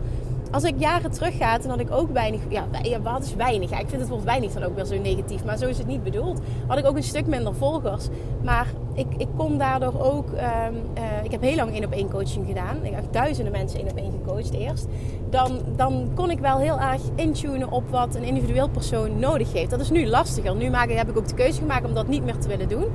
als 0.52 0.64
ik 0.64 0.74
jaren 0.78 1.12
terug 1.12 1.38
ga, 1.38 1.60
had 1.68 1.80
ik 1.80 1.92
ook 1.92 2.12
weinig. 2.12 2.42
Ja, 2.50 2.68
wat 3.02 3.24
is 3.24 3.36
weinig? 3.36 3.70
Ja, 3.70 3.80
ik 3.80 3.90
vind 3.90 4.02
het 4.02 4.10
woord 4.10 4.24
weinig 4.24 4.52
dan 4.52 4.64
ook 4.64 4.76
wel 4.76 4.86
zo 4.86 4.98
negatief. 4.98 5.46
Maar 5.46 5.58
zo 5.58 5.68
is 5.68 5.78
het 5.78 5.88
niet 5.88 6.04
bedoeld. 6.04 6.40
Had 6.68 6.78
ik 6.78 6.86
ook 6.86 6.96
een 6.96 7.04
stuk 7.04 7.28
minder 7.28 7.56
volgers. 7.56 8.08
Maar 8.44 8.68
ik, 8.94 9.08
ik 9.18 9.28
kon 9.38 9.58
daardoor 9.58 10.02
ook. 10.02 10.28
Um, 10.28 10.38
uh, 10.38 11.24
ik 11.24 11.32
heb 11.32 11.42
heel 11.42 11.56
lang 11.56 11.74
één 11.74 11.86
op 11.86 11.92
één 11.92 12.10
coaching 12.10 12.48
gedaan. 12.48 12.78
Ik 12.84 12.94
heb 12.94 13.04
duizenden 13.12 13.52
mensen 13.52 13.80
één 13.80 13.90
op 13.90 13.98
één 13.98 14.12
gecoacht 14.12 14.54
eerst. 14.54 14.88
Dan, 15.30 15.60
dan 15.76 16.12
kon 16.16 16.30
ik 16.30 16.40
wel 16.40 16.58
heel 16.58 16.80
erg 16.80 17.02
intunen 17.16 17.72
op 17.72 17.90
wat 17.90 18.16
een 18.16 18.24
individueel 18.24 18.70
persoon 18.70 19.20
nodig 19.20 19.54
heeft. 19.54 19.70
Dat 19.70 19.80
is 19.80 19.90
nu 19.90 20.08
lastiger. 20.08 20.56
Nu 20.56 20.70
heb 20.74 21.10
ik 21.10 21.18
ook 21.18 21.28
de 21.28 21.34
keuze 21.34 21.60
gemaakt 21.60 21.86
om 21.86 21.94
dat 21.94 22.08
niet 22.08 22.24
meer 22.24 22.38
te 22.38 22.48
willen 22.48 22.70
doen. 22.70 22.86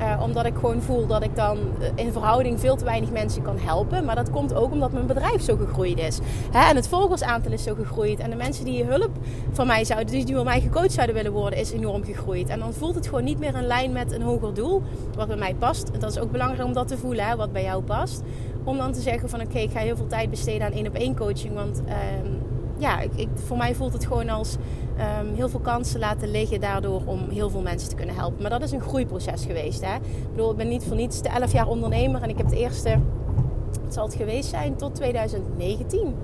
Uh, 0.00 0.22
omdat 0.22 0.46
ik 0.46 0.54
gewoon 0.54 0.82
voel 0.82 1.06
dat 1.06 1.22
ik 1.22 1.36
dan 1.36 1.58
eh, 1.58 2.04
in 2.04 2.12
verhouding 2.12 2.60
veel 2.60 2.76
te 2.76 2.84
weinig 2.84 3.10
mensen 3.10 3.42
kan 3.42 3.58
helpen. 3.58 4.04
Maar 4.04 4.14
dat 4.14 4.30
komt 4.30 4.54
ook 4.54 4.72
omdat 4.72 4.92
mijn 4.92 5.06
bedrijf 5.06 5.42
zo 5.42 5.56
gegroeid 5.56 5.98
is. 5.98 6.18
Hè? 6.50 6.68
En 6.68 6.76
het 6.76 6.88
volgersaantal 6.88 7.52
is 7.52 7.62
zo 7.62 7.74
gegroeid. 7.74 8.18
En 8.18 8.30
de 8.30 8.36
mensen 8.36 8.64
die 8.64 8.84
hulp 8.84 9.10
van 9.52 9.66
mij 9.66 9.84
zouden, 9.84 10.14
die 10.14 10.24
door 10.24 10.44
mij 10.44 10.60
gecoacht 10.60 10.92
zouden 10.92 11.14
willen 11.14 11.32
worden, 11.32 11.58
is 11.58 11.72
enorm 11.72 12.04
gegroeid. 12.04 12.48
En 12.48 12.58
dan 12.58 12.72
voelt 12.72 12.94
het 12.94 13.06
gewoon 13.06 13.24
niet 13.24 13.38
meer 13.38 13.56
in 13.56 13.66
lijn 13.66 13.92
met 13.92 14.12
een 14.12 14.22
hoger 14.22 14.54
doel. 14.54 14.82
Wat 15.16 15.26
bij 15.26 15.36
mij 15.36 15.54
past. 15.54 16.00
Dat 16.00 16.10
is 16.10 16.18
ook 16.18 16.30
belangrijk 16.30 16.64
om 16.68 16.72
dat 16.72 16.88
te 16.88 16.98
voelen, 16.98 17.26
hè? 17.26 17.36
wat 17.36 17.52
bij 17.52 17.62
jou 17.62 17.82
past. 17.82 18.22
Om 18.64 18.76
dan 18.76 18.92
te 18.92 19.00
zeggen 19.00 19.28
van 19.28 19.40
oké, 19.40 19.58
ik 19.58 19.70
ga 19.70 19.78
heel 19.78 19.96
veel 19.96 20.06
tijd 20.06 20.30
besteden 20.30 20.66
aan 20.66 20.72
één 20.72 20.86
op 20.86 20.94
één 20.94 21.16
coaching. 21.16 21.54
Want 21.54 21.82
uh, 21.86 21.94
ja, 22.80 23.00
ik, 23.00 23.28
voor 23.34 23.56
mij 23.56 23.74
voelt 23.74 23.92
het 23.92 24.06
gewoon 24.06 24.28
als 24.28 24.56
um, 25.22 25.34
heel 25.34 25.48
veel 25.48 25.60
kansen 25.60 26.00
laten 26.00 26.30
liggen 26.30 26.60
daardoor 26.60 27.02
om 27.04 27.28
heel 27.28 27.50
veel 27.50 27.62
mensen 27.62 27.88
te 27.88 27.94
kunnen 27.94 28.14
helpen. 28.14 28.40
Maar 28.40 28.50
dat 28.50 28.62
is 28.62 28.72
een 28.72 28.80
groeiproces 28.80 29.44
geweest. 29.44 29.84
Hè? 29.84 29.94
Ik 29.94 30.30
bedoel, 30.30 30.50
ik 30.50 30.56
ben 30.56 30.68
niet 30.68 30.84
voor 30.84 30.96
niets 30.96 31.22
de 31.22 31.28
11 31.28 31.52
jaar 31.52 31.68
ondernemer 31.68 32.22
en 32.22 32.28
ik 32.28 32.36
heb 32.36 32.48
de 32.48 32.56
eerste, 32.56 32.88
het 33.84 33.94
zal 33.94 34.04
het 34.04 34.14
geweest 34.14 34.48
zijn, 34.48 34.76
tot 34.76 34.94
2019. 34.94 36.14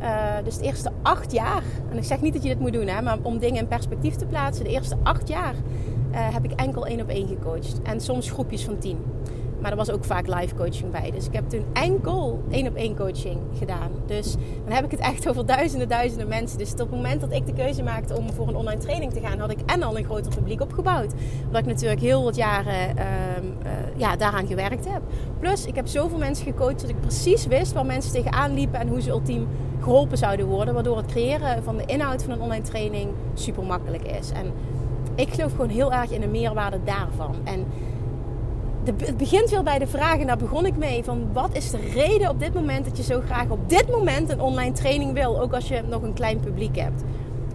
Uh, 0.00 0.34
dus 0.44 0.58
de 0.58 0.64
eerste 0.64 0.90
acht 1.02 1.32
jaar, 1.32 1.62
en 1.90 1.96
ik 1.96 2.04
zeg 2.04 2.20
niet 2.20 2.32
dat 2.32 2.42
je 2.42 2.48
dit 2.48 2.60
moet 2.60 2.72
doen, 2.72 2.86
hè, 2.86 3.02
maar 3.02 3.18
om 3.22 3.38
dingen 3.38 3.60
in 3.60 3.68
perspectief 3.68 4.14
te 4.14 4.26
plaatsen, 4.26 4.64
de 4.64 4.70
eerste 4.70 4.96
acht 5.02 5.28
jaar 5.28 5.54
uh, 5.54 6.34
heb 6.34 6.44
ik 6.44 6.52
enkel 6.52 6.86
één 6.86 7.00
op 7.00 7.08
één 7.08 7.28
gecoacht. 7.28 7.82
En 7.82 8.00
soms 8.00 8.30
groepjes 8.30 8.64
van 8.64 8.78
tien. 8.78 8.98
Maar 9.60 9.70
er 9.70 9.76
was 9.76 9.90
ook 9.90 10.04
vaak 10.04 10.26
live 10.26 10.54
coaching 10.54 10.90
bij. 10.90 11.10
Dus 11.10 11.26
ik 11.26 11.32
heb 11.32 11.48
toen 11.48 11.64
enkel 11.72 12.42
één 12.50 12.68
op 12.68 12.74
één 12.74 12.96
coaching 12.96 13.40
gedaan. 13.58 13.90
Dus 14.06 14.36
dan 14.64 14.74
heb 14.74 14.84
ik 14.84 14.90
het 14.90 15.00
echt 15.00 15.28
over 15.28 15.46
duizenden, 15.46 15.88
duizenden 15.88 16.28
mensen. 16.28 16.58
Dus 16.58 16.72
op 16.72 16.78
het 16.78 16.90
moment 16.90 17.20
dat 17.20 17.32
ik 17.32 17.46
de 17.46 17.52
keuze 17.52 17.82
maakte 17.82 18.16
om 18.16 18.32
voor 18.32 18.48
een 18.48 18.56
online 18.56 18.80
training 18.80 19.12
te 19.12 19.20
gaan, 19.20 19.38
had 19.38 19.50
ik 19.50 19.58
en 19.66 19.82
al 19.82 19.98
een 19.98 20.04
groter 20.04 20.34
publiek 20.34 20.60
opgebouwd. 20.60 21.12
Omdat 21.46 21.60
ik 21.60 21.66
natuurlijk 21.66 22.00
heel 22.00 22.22
wat 22.24 22.36
jaren 22.36 22.96
uh, 22.96 23.04
uh, 23.04 23.70
ja, 23.96 24.16
daaraan 24.16 24.46
gewerkt 24.46 24.88
heb. 24.88 25.02
Plus, 25.38 25.66
ik 25.66 25.74
heb 25.74 25.86
zoveel 25.86 26.18
mensen 26.18 26.44
gecoacht 26.46 26.80
dat 26.80 26.90
ik 26.90 27.00
precies 27.00 27.46
wist 27.46 27.72
waar 27.72 27.86
mensen 27.86 28.12
tegenaan 28.12 28.54
liepen 28.54 28.80
en 28.80 28.88
hoe 28.88 29.00
ze 29.00 29.10
ultiem 29.10 29.46
geholpen 29.80 30.18
zouden 30.18 30.46
worden. 30.46 30.74
Waardoor 30.74 30.96
het 30.96 31.06
creëren 31.06 31.62
van 31.62 31.76
de 31.76 31.84
inhoud 31.84 32.22
van 32.22 32.32
een 32.32 32.40
online 32.40 32.64
training 32.64 33.10
super 33.34 33.62
makkelijk 33.62 34.02
is. 34.02 34.30
En 34.30 34.52
ik 35.14 35.28
geloof 35.28 35.50
gewoon 35.50 35.68
heel 35.68 35.92
erg 35.92 36.10
in 36.10 36.20
de 36.20 36.26
meerwaarde 36.26 36.78
daarvan. 36.84 37.34
En 37.44 37.66
het 38.86 39.16
begint 39.16 39.50
wel 39.50 39.62
bij 39.62 39.78
de 39.78 39.86
vraag, 39.86 40.18
en 40.18 40.26
daar 40.26 40.36
begon 40.36 40.66
ik 40.66 40.76
mee, 40.76 41.04
van 41.04 41.28
wat 41.32 41.50
is 41.52 41.70
de 41.70 41.90
reden 41.94 42.30
op 42.30 42.40
dit 42.40 42.54
moment 42.54 42.84
dat 42.84 42.96
je 42.96 43.02
zo 43.02 43.20
graag 43.26 43.48
op 43.48 43.68
dit 43.68 43.90
moment 43.90 44.30
een 44.30 44.40
online 44.40 44.72
training 44.72 45.12
wil, 45.12 45.40
ook 45.40 45.52
als 45.52 45.68
je 45.68 45.82
nog 45.88 46.02
een 46.02 46.14
klein 46.14 46.40
publiek 46.40 46.76
hebt. 46.76 47.02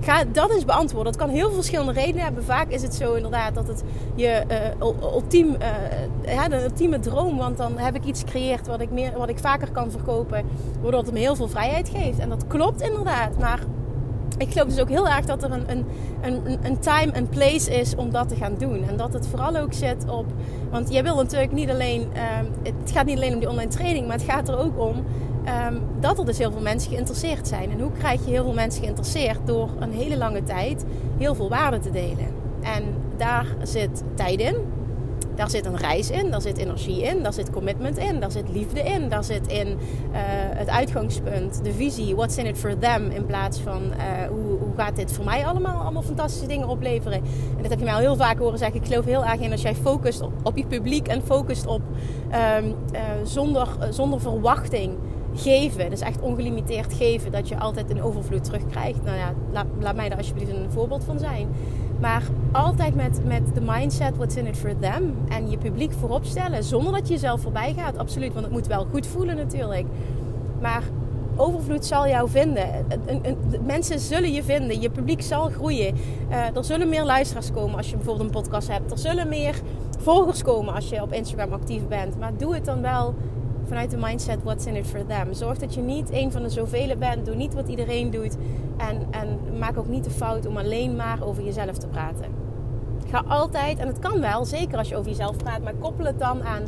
Ga 0.03 0.23
dat 0.23 0.51
eens 0.51 0.65
beantwoorden. 0.65 1.11
Dat 1.11 1.21
kan 1.21 1.31
heel 1.31 1.45
veel 1.45 1.55
verschillende 1.55 1.91
redenen 1.91 2.23
hebben. 2.23 2.43
Vaak 2.43 2.67
is 2.67 2.81
het 2.81 2.95
zo 2.95 3.13
inderdaad 3.13 3.55
dat 3.55 3.67
het 3.67 3.83
je 4.15 4.43
uh, 4.79 4.88
ultiem, 5.13 5.47
uh, 5.47 6.33
ja, 6.33 6.47
de 6.47 6.63
ultieme 6.63 7.00
droom, 7.00 7.38
want 7.38 7.57
dan 7.57 7.77
heb 7.77 7.95
ik 7.95 8.05
iets 8.05 8.19
gecreëerd 8.19 8.67
wat 8.67 8.81
ik, 8.81 8.91
meer, 8.91 9.17
wat 9.17 9.29
ik 9.29 9.39
vaker 9.39 9.71
kan 9.71 9.91
verkopen, 9.91 10.45
waardoor 10.81 11.01
het 11.01 11.11
me 11.13 11.19
heel 11.19 11.35
veel 11.35 11.47
vrijheid 11.47 11.89
geeft. 11.89 12.19
En 12.19 12.29
dat 12.29 12.47
klopt 12.47 12.81
inderdaad, 12.81 13.38
maar 13.39 13.59
ik 14.41 14.51
geloof 14.51 14.67
dus 14.67 14.79
ook 14.79 14.89
heel 14.89 15.07
erg 15.07 15.25
dat 15.25 15.43
er 15.43 15.51
een, 15.51 15.69
een, 15.71 15.86
een, 16.21 16.57
een 16.63 16.79
time 16.79 17.12
en 17.12 17.29
place 17.29 17.71
is 17.79 17.95
om 17.95 18.12
dat 18.12 18.29
te 18.29 18.36
gaan 18.36 18.55
doen. 18.57 18.83
En 18.88 18.98
dat 18.98 19.13
het 19.13 19.27
vooral 19.27 19.55
ook 19.57 19.74
zit 19.74 20.10
op. 20.10 20.25
Want 20.71 20.91
jij 20.91 21.03
wil 21.03 21.15
natuurlijk 21.15 21.51
niet 21.51 21.69
alleen. 21.69 22.01
Uh, 22.01 22.19
het 22.63 22.91
gaat 22.91 23.05
niet 23.05 23.15
alleen 23.15 23.33
om 23.33 23.39
die 23.39 23.50
online 23.50 23.71
training, 23.71 24.07
maar 24.07 24.15
het 24.17 24.29
gaat 24.29 24.50
er 24.50 24.57
ook 24.57 24.79
om. 24.79 25.03
ehm, 25.45 25.75
dat 26.00 26.19
er 26.19 26.25
dus 26.25 26.38
heel 26.38 26.51
veel 26.51 26.62
mensen 26.62 26.91
geïnteresseerd 26.91 27.48
zijn. 27.48 27.71
En 27.71 27.79
hoe 27.79 27.91
krijg 27.91 28.25
je 28.25 28.31
heel 28.31 28.43
veel 28.43 28.53
mensen 28.53 28.81
geïnteresseerd? 28.81 29.39
Door 29.45 29.69
een 29.79 29.91
hele 29.91 30.17
lange 30.17 30.43
tijd 30.43 30.86
heel 31.17 31.36
veel 31.36 31.50
waarde 31.50 31.79
te 31.79 31.91
delen. 31.91 32.27
En 32.62 32.83
daar 33.17 33.45
zit 33.63 34.03
tijd 34.15 34.39
in. 34.39 34.55
Daar 35.41 35.50
zit 35.50 35.65
een 35.65 35.77
reis 35.77 36.10
in, 36.10 36.31
daar 36.31 36.41
zit 36.41 36.57
energie 36.57 37.01
in, 37.01 37.24
daar 37.24 37.33
zit 37.33 37.50
commitment 37.50 37.98
in, 37.98 38.19
daar 38.19 38.31
zit 38.31 38.50
liefde 38.50 38.79
in, 38.79 39.10
daar 39.10 39.24
zit 39.24 39.48
in 39.48 39.67
uh, 39.67 39.75
het 40.55 40.69
uitgangspunt, 40.69 41.63
de 41.63 41.74
visie, 41.74 42.15
what's 42.15 42.38
in 42.38 42.45
it 42.45 42.57
for 42.57 42.77
them, 42.77 43.10
in 43.10 43.25
plaats 43.25 43.60
van 43.60 43.81
uh, 43.83 44.27
hoe, 44.29 44.60
hoe 44.60 44.75
gaat 44.75 44.95
dit 44.95 45.13
voor 45.13 45.25
mij 45.25 45.45
allemaal, 45.45 45.81
allemaal 45.81 46.01
fantastische 46.01 46.48
dingen 46.48 46.67
opleveren. 46.67 47.17
En 47.57 47.62
dat 47.62 47.69
heb 47.69 47.79
je 47.79 47.86
mij 47.86 47.93
al 47.93 48.00
heel 48.00 48.15
vaak 48.15 48.38
horen 48.38 48.57
zeggen. 48.57 48.79
Ik 48.79 48.88
geloof 48.88 49.05
heel 49.05 49.25
erg 49.25 49.39
in 49.39 49.51
als 49.51 49.62
jij 49.62 49.75
focust 49.75 50.21
op, 50.43 50.57
je 50.57 50.65
publiek 50.65 51.07
en 51.07 51.21
focust 51.21 51.65
op 51.65 51.81
um, 52.62 52.75
uh, 52.93 53.00
zonder, 53.24 53.67
zonder 53.89 54.21
verwachting 54.21 54.98
geven, 55.36 55.89
dus 55.89 56.01
echt 56.01 56.21
ongelimiteerd 56.21 56.93
geven, 56.93 57.31
dat 57.31 57.48
je 57.48 57.60
altijd 57.60 57.89
een 57.89 58.03
overvloed 58.03 58.43
terugkrijgt. 58.43 59.03
Nou 59.03 59.17
ja, 59.17 59.33
laat, 59.51 59.65
laat 59.79 59.95
mij 59.95 60.10
daar 60.10 60.17
alsjeblieft 60.17 60.51
een 60.51 60.71
voorbeeld 60.71 61.03
van 61.03 61.19
zijn. 61.19 61.48
Maar 62.01 62.24
altijd 62.51 62.96
met, 62.96 63.25
met 63.25 63.41
de 63.53 63.62
mindset, 63.62 64.17
what's 64.17 64.36
in 64.36 64.46
it 64.46 64.58
for 64.58 64.79
them. 64.79 65.15
En 65.29 65.50
je 65.50 65.58
publiek 65.58 65.91
voorop 65.91 66.25
stellen, 66.25 66.63
zonder 66.63 66.93
dat 66.93 67.08
je 67.08 67.13
jezelf 67.13 67.41
voorbij 67.41 67.74
gaat. 67.77 67.98
Absoluut, 67.98 68.34
want 68.34 68.46
het 68.46 68.53
moet 68.53 68.67
wel 68.67 68.88
goed 68.91 69.08
voelen 69.08 69.36
natuurlijk. 69.36 69.86
Maar 70.62 70.84
overvloed 71.36 71.86
zal 71.86 72.08
jou 72.08 72.29
vinden. 72.29 72.86
Mensen 73.65 74.00
zullen 74.00 74.31
je 74.31 74.43
vinden. 74.43 74.81
Je 74.81 74.89
publiek 74.89 75.22
zal 75.22 75.50
groeien. 75.50 75.96
Uh, 76.29 76.55
er 76.55 76.63
zullen 76.63 76.89
meer 76.89 77.03
luisteraars 77.03 77.51
komen 77.51 77.77
als 77.77 77.89
je 77.89 77.96
bijvoorbeeld 77.96 78.25
een 78.25 78.41
podcast 78.41 78.67
hebt. 78.67 78.91
Er 78.91 78.98
zullen 78.98 79.27
meer 79.27 79.55
volgers 80.00 80.43
komen 80.43 80.74
als 80.74 80.89
je 80.89 81.01
op 81.01 81.13
Instagram 81.13 81.53
actief 81.53 81.88
bent. 81.88 82.20
Maar 82.20 82.31
doe 82.38 82.53
het 82.53 82.65
dan 82.65 82.81
wel 82.81 83.15
vanuit 83.72 83.92
de 83.92 83.98
mindset 83.98 84.44
what's 84.44 84.66
in 84.66 84.75
it 84.75 84.88
for 84.88 85.06
them. 85.06 85.34
Zorg 85.34 85.58
dat 85.58 85.74
je 85.74 85.82
niet 85.82 86.12
een 86.12 86.32
van 86.32 86.42
de 86.44 86.50
zoveel 86.50 86.96
bent. 86.98 87.25
Doe 87.25 87.36
niet 87.36 87.54
wat 87.54 87.68
iedereen 87.68 88.12
doet. 88.12 88.36
En, 88.78 89.08
en 89.12 89.58
maak 89.60 89.78
ook 89.78 89.88
niet 89.88 90.04
de 90.04 90.10
fout 90.10 90.46
om 90.46 90.58
alleen 90.58 90.96
maar 90.96 91.24
over 91.24 91.44
jezelf 91.44 91.78
te 91.78 91.88
praten. 91.88 92.25
Ga 93.10 93.24
altijd, 93.28 93.80
en 93.80 93.88
het 93.88 94.00
kan 94.00 94.20
wel, 94.20 94.46
zeker 94.46 94.78
als 94.78 94.90
je 94.90 94.96
over 94.96 95.10
jezelf 95.10 95.38
praat, 95.38 95.62
maar 95.62 95.74
koppel 95.74 96.06
het 96.06 96.20
dan 96.20 96.44
aan 96.44 96.62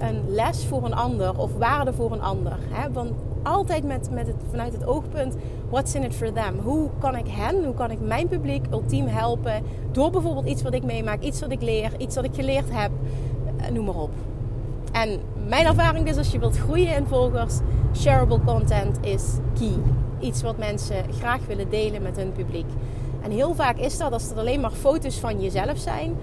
een 0.00 0.34
les 0.34 0.66
voor 0.66 0.84
een 0.84 0.94
ander 0.94 1.38
of 1.38 1.56
waarde 1.56 1.92
voor 1.92 2.12
een 2.12 2.22
ander. 2.22 2.56
Hè? 2.68 2.92
Want 2.92 3.12
altijd 3.42 3.84
met, 3.84 4.10
met 4.10 4.26
het, 4.26 4.36
vanuit 4.50 4.72
het 4.72 4.86
oogpunt, 4.86 5.36
what's 5.70 5.94
in 5.94 6.02
it 6.02 6.14
for 6.14 6.32
them? 6.32 6.58
Hoe 6.58 6.90
kan 6.98 7.16
ik 7.16 7.26
hen, 7.28 7.64
hoe 7.64 7.74
kan 7.74 7.90
ik 7.90 8.00
mijn 8.00 8.28
publiek 8.28 8.66
ultiem 8.70 9.06
helpen 9.06 9.62
door 9.92 10.10
bijvoorbeeld 10.10 10.46
iets 10.46 10.62
wat 10.62 10.74
ik 10.74 10.84
meemaak, 10.84 11.22
iets 11.22 11.40
wat 11.40 11.50
ik 11.50 11.62
leer, 11.62 11.90
iets 11.98 12.14
wat 12.14 12.24
ik 12.24 12.34
geleerd 12.34 12.68
heb, 12.70 12.90
eh, 13.56 13.70
noem 13.70 13.84
maar 13.84 13.96
op. 13.96 14.10
En 15.02 15.20
mijn 15.48 15.66
ervaring 15.66 16.08
is 16.08 16.16
als 16.16 16.30
je 16.30 16.38
wilt 16.38 16.56
groeien 16.56 16.94
in 16.94 17.06
volgers, 17.06 17.58
shareable 17.96 18.40
content 18.44 18.98
is 19.00 19.24
key. 19.58 19.78
Iets 20.20 20.42
wat 20.42 20.58
mensen 20.58 21.04
graag 21.18 21.40
willen 21.46 21.70
delen 21.70 22.02
met 22.02 22.16
hun 22.16 22.32
publiek. 22.32 22.66
En 23.22 23.30
heel 23.30 23.54
vaak 23.54 23.76
is 23.76 23.98
dat 23.98 24.12
als 24.12 24.28
het 24.28 24.38
alleen 24.38 24.60
maar 24.60 24.70
foto's 24.70 25.16
van 25.18 25.40
jezelf 25.40 25.78
zijn. 25.78 26.16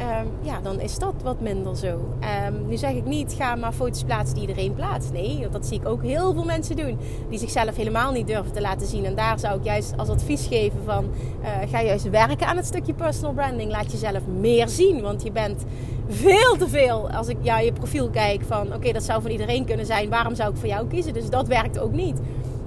Um, 0.00 0.28
ja, 0.42 0.60
dan 0.62 0.80
is 0.80 0.98
dat 0.98 1.14
wat 1.22 1.40
minder 1.40 1.76
zo. 1.76 2.08
Um, 2.48 2.66
nu 2.66 2.76
zeg 2.76 2.92
ik 2.92 3.04
niet, 3.04 3.32
ga 3.32 3.54
maar 3.54 3.72
foto's 3.72 4.04
plaatsen 4.04 4.34
die 4.34 4.48
iedereen 4.48 4.74
plaatst. 4.74 5.12
Nee, 5.12 5.48
dat 5.48 5.66
zie 5.66 5.80
ik 5.80 5.88
ook 5.88 6.02
heel 6.02 6.32
veel 6.32 6.44
mensen 6.44 6.76
doen. 6.76 6.98
Die 7.28 7.38
zichzelf 7.38 7.76
helemaal 7.76 8.12
niet 8.12 8.26
durven 8.26 8.52
te 8.52 8.60
laten 8.60 8.86
zien. 8.86 9.04
En 9.04 9.14
daar 9.14 9.38
zou 9.38 9.58
ik 9.58 9.64
juist 9.64 9.96
als 9.96 10.08
advies 10.08 10.46
geven 10.46 10.80
van... 10.84 11.04
Uh, 11.42 11.48
ga 11.70 11.82
juist 11.82 12.10
werken 12.10 12.46
aan 12.46 12.56
het 12.56 12.66
stukje 12.66 12.94
personal 12.94 13.32
branding. 13.32 13.70
Laat 13.70 13.92
jezelf 13.92 14.26
meer 14.40 14.68
zien. 14.68 15.00
Want 15.02 15.22
je 15.22 15.32
bent 15.32 15.64
veel 16.08 16.56
te 16.56 16.68
veel, 16.68 17.10
als 17.10 17.28
ik 17.28 17.36
ja, 17.40 17.58
je 17.58 17.72
profiel 17.72 18.10
kijk, 18.10 18.42
van... 18.46 18.74
Oké, 18.74 18.92
dat 18.92 19.02
zou 19.02 19.22
van 19.22 19.30
iedereen 19.30 19.64
kunnen 19.64 19.86
zijn. 19.86 20.10
Waarom 20.10 20.34
zou 20.34 20.50
ik 20.50 20.56
voor 20.56 20.68
jou 20.68 20.86
kiezen? 20.86 21.12
Dus 21.12 21.30
dat 21.30 21.48
werkt 21.48 21.78
ook 21.78 21.92
niet. 21.92 22.20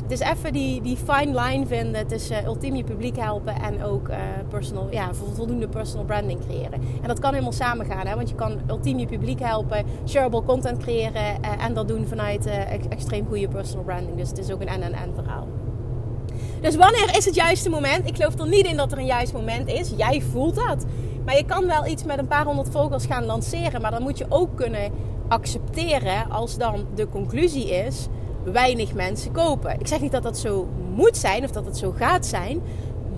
Dus 0.08 0.20
even 0.20 0.54
die, 0.54 0.82
die 0.82 0.98
fine 0.98 1.42
line 1.42 1.66
vinden 1.66 2.08
tussen 2.08 2.46
ultiem 2.46 2.76
je 2.76 2.84
publiek 2.84 3.18
helpen 3.18 3.62
en 3.62 3.84
ook 3.84 4.10
uh, 4.10 4.16
personal, 4.50 4.88
ja, 4.92 5.14
voldoende 5.14 5.68
personal 5.68 6.06
branding 6.06 6.40
creëren. 6.46 6.82
En 7.02 7.08
dat 7.08 7.20
kan 7.20 7.32
helemaal 7.32 7.54
samen 7.54 7.86
gaan, 7.86 8.08
hè? 8.08 8.16
want 8.16 8.30
je 8.30 8.36
kan 8.36 8.60
ultiem 8.68 9.00
je 9.00 9.06
publiek 9.06 9.40
helpen, 9.40 9.86
shareable 10.08 10.44
content 10.44 10.78
creëren 10.78 11.24
uh, 11.42 11.66
en 11.66 11.74
dat 11.74 11.88
doen 11.88 12.08
vanuit 12.08 12.50
extreem 12.90 13.26
goede 13.28 13.48
personal 13.48 13.84
branding. 13.84 14.18
Dus 14.18 14.30
het 14.30 14.38
is 14.38 14.52
ook 14.52 14.62
een 14.62 14.68
en-en-en 14.68 15.14
verhaal. 15.16 15.48
Dus 16.62 16.76
wanneer 16.76 17.18
is 17.18 17.26
het 17.26 17.36
juiste 17.36 17.70
moment? 17.70 18.08
Ik 18.08 18.16
geloof 18.16 18.40
er 18.40 18.48
niet 18.48 18.66
in 18.66 18.78
dat 18.78 18.92
er 18.92 18.98
een 18.98 19.06
juist 19.06 19.34
moment 19.34 19.68
is. 19.68 19.94
Jij 19.98 20.22
voelt 20.22 20.56
dat. 20.56 20.86
Maar 21.30 21.38
je 21.38 21.46
kan 21.46 21.66
wel 21.66 21.86
iets 21.86 22.04
met 22.04 22.18
een 22.18 22.28
paar 22.28 22.46
honderd 22.46 22.70
volgers 22.70 23.06
gaan 23.06 23.26
lanceren. 23.26 23.82
Maar 23.82 23.92
dan 23.92 24.02
moet 24.02 24.18
je 24.18 24.26
ook 24.30 24.56
kunnen 24.56 24.92
accepteren 25.28 26.30
als 26.30 26.58
dan 26.58 26.86
de 26.96 27.10
conclusie 27.10 27.70
is 27.70 28.08
weinig 28.44 28.94
mensen 28.94 29.32
kopen. 29.32 29.80
Ik 29.80 29.88
zeg 29.88 30.02
niet 30.02 30.12
dat 30.12 30.24
dat 30.24 30.38
zo 30.38 30.68
moet 30.96 31.18
zijn 31.18 31.44
of 31.44 31.52
dat 31.52 31.66
het 31.66 31.78
zo 31.78 31.92
gaat 31.92 32.26
zijn. 32.26 32.62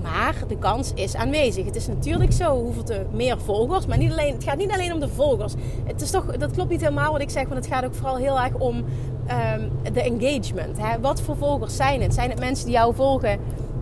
Maar 0.02 0.36
de 0.48 0.58
kans 0.58 0.92
is 0.94 1.16
aanwezig. 1.16 1.66
Het 1.66 1.76
is 1.76 1.88
natuurlijk 1.88 2.32
zo, 2.32 2.62
hoeveel 2.62 2.84
te 2.84 3.06
meer 3.12 3.40
volgers. 3.40 3.86
Maar 3.86 3.98
niet 3.98 4.12
alleen, 4.12 4.34
het 4.34 4.44
gaat 4.44 4.58
niet 4.58 4.72
alleen 4.72 4.94
om 4.94 5.00
de 5.00 5.10
volgers. 5.10 5.54
Het 5.84 6.02
is 6.02 6.12
toch, 6.12 6.26
dat 6.26 6.52
klopt 6.52 6.70
niet 6.70 6.82
helemaal 6.82 7.12
wat 7.12 7.22
ik 7.22 7.30
zeg. 7.30 7.48
Want 7.48 7.66
het 7.66 7.74
gaat 7.74 7.86
ook 7.86 7.96
vooral 7.96 8.18
heel 8.18 8.40
erg 8.40 8.54
om 8.54 8.76
um, 8.78 9.72
de 9.94 10.02
engagement. 10.02 10.78
Wat 11.02 11.22
voor 11.22 11.38
volgers 11.38 11.76
zijn 11.76 12.02
het? 12.02 12.14
Zijn 12.14 12.30
het 12.30 12.40
mensen 12.40 12.66
die 12.66 12.76
jou 12.76 12.96
volgen 12.96 13.40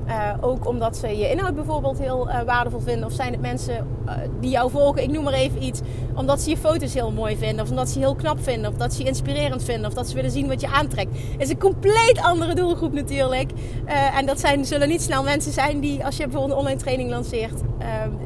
uh, 0.10 0.34
ook 0.42 0.68
omdat 0.68 0.98
ze 0.98 1.18
je 1.18 1.30
inhoud 1.30 1.56
bijvoorbeeld 1.56 2.00
heel 2.00 2.28
uh, 2.28 2.42
waardevol 2.42 2.80
vinden. 2.80 3.06
Of 3.06 3.14
zijn 3.14 3.32
het 3.32 3.42
mensen 3.42 3.88
uh, 4.06 4.14
die 4.40 4.50
jou 4.50 4.72
volgen, 4.72 5.04
ik 5.04 5.12
noem 5.12 5.24
maar 5.24 5.34
even 5.34 5.64
iets. 5.64 5.82
Omdat 6.16 6.42
ze 6.42 6.50
je 6.50 6.58
foto's 6.58 6.94
heel 6.94 7.12
mooi 7.12 7.38
vinden. 7.38 7.64
Of 7.64 7.70
omdat 7.70 7.90
ze 7.90 8.00
je 8.00 8.06
heel 8.06 8.16
knap 8.16 8.44
vinden. 8.44 8.72
Of 8.72 8.78
dat 8.78 8.94
ze 8.94 9.02
je 9.02 9.08
inspirerend 9.08 9.64
vinden. 9.64 9.88
Of 9.88 9.94
dat 9.94 10.08
ze 10.08 10.16
willen 10.16 10.32
zien 10.32 10.48
wat 10.48 10.62
je 10.62 10.68
aantrekt. 10.68 11.18
Is 11.38 11.50
een 11.50 11.60
compleet 11.60 12.20
andere 12.22 12.56
doelgroep 12.56 12.94
natuurlijk. 12.94 13.52
en 14.16 14.26
dat 14.26 14.40
zijn, 14.40 14.66
zullen 14.66 14.88
niet 14.88 15.02
snel 15.02 15.24
mensen 15.24 15.52
zijn 15.52 15.80
die, 15.80 16.06
als 16.06 16.18
je 16.18 16.24
bijvoorbeeld 16.24 16.52
een 16.54 16.60
online 16.60 16.80
training 16.80 17.10
lanceert. 17.10 17.62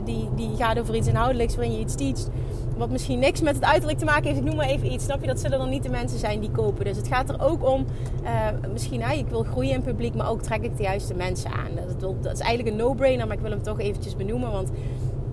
die, 0.04 0.30
die 0.36 0.50
gaat 0.58 0.80
over 0.80 0.96
iets 0.96 1.08
inhoudelijks 1.08 1.56
waarin 1.56 1.74
je 1.74 1.80
iets 1.80 1.96
teacht 1.96 2.30
wat 2.78 2.90
misschien 2.90 3.20
niks 3.20 3.42
met 3.42 3.56
het 3.56 3.64
uiterlijk 3.64 4.00
te 4.00 4.06
maken 4.06 4.24
heeft. 4.24 4.38
Ik 4.38 4.44
noem 4.44 4.56
maar 4.56 4.68
even 4.68 4.92
iets. 4.92 5.04
Snap 5.04 5.22
je? 5.22 5.28
Dat 5.28 5.40
zullen 5.40 5.60
dan 5.60 5.70
niet 5.70 5.84
de 5.84 5.90
mensen 5.90 6.20
zijn 6.20 6.40
die 6.40 6.52
kopen. 6.52 6.86
Dus 6.86 6.98
het 6.98 7.08
gaat 7.08 7.30
er 7.30 7.42
ook 7.42 7.70
om, 7.70 7.86
uh, 8.24 8.30
misschien, 8.72 9.02
hè, 9.02 9.14
ik 9.14 9.28
wil 9.28 9.44
groeien 9.44 9.74
in 9.74 9.82
publiek, 9.82 10.16
maar 10.16 10.30
ook 10.30 10.42
trek 10.42 10.64
ik 10.64 10.78
de 10.78 10.84
juiste 10.84 11.14
mensen 11.14 11.52
aan. 11.52 11.70
Dat, 12.00 12.24
dat 12.24 12.34
is 12.34 12.40
eigenlijk 12.40 12.70
een 12.70 12.86
no-brainer, 12.86 13.28
maar 13.28 13.36
ik 13.36 13.42
wil 13.42 13.52
hem 13.52 13.64
toch 13.64 13.80
eventjes 13.80 14.16
benoemen. 14.16 14.52
Want 14.52 14.70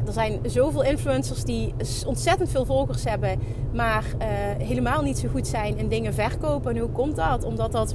er 0.07 0.13
zijn 0.13 0.41
zoveel 0.43 0.85
influencers 0.85 1.45
die 1.45 1.75
ontzettend 2.07 2.51
veel 2.51 2.65
volgers 2.65 3.05
hebben, 3.05 3.41
maar 3.73 4.05
uh, 4.19 4.27
helemaal 4.67 5.03
niet 5.03 5.19
zo 5.19 5.29
goed 5.29 5.47
zijn 5.47 5.79
in 5.79 5.89
dingen 5.89 6.15
verkopen. 6.15 6.75
En 6.75 6.81
hoe 6.81 6.91
komt 6.91 7.17
dat? 7.17 7.45
Omdat 7.45 7.73
dat 7.73 7.95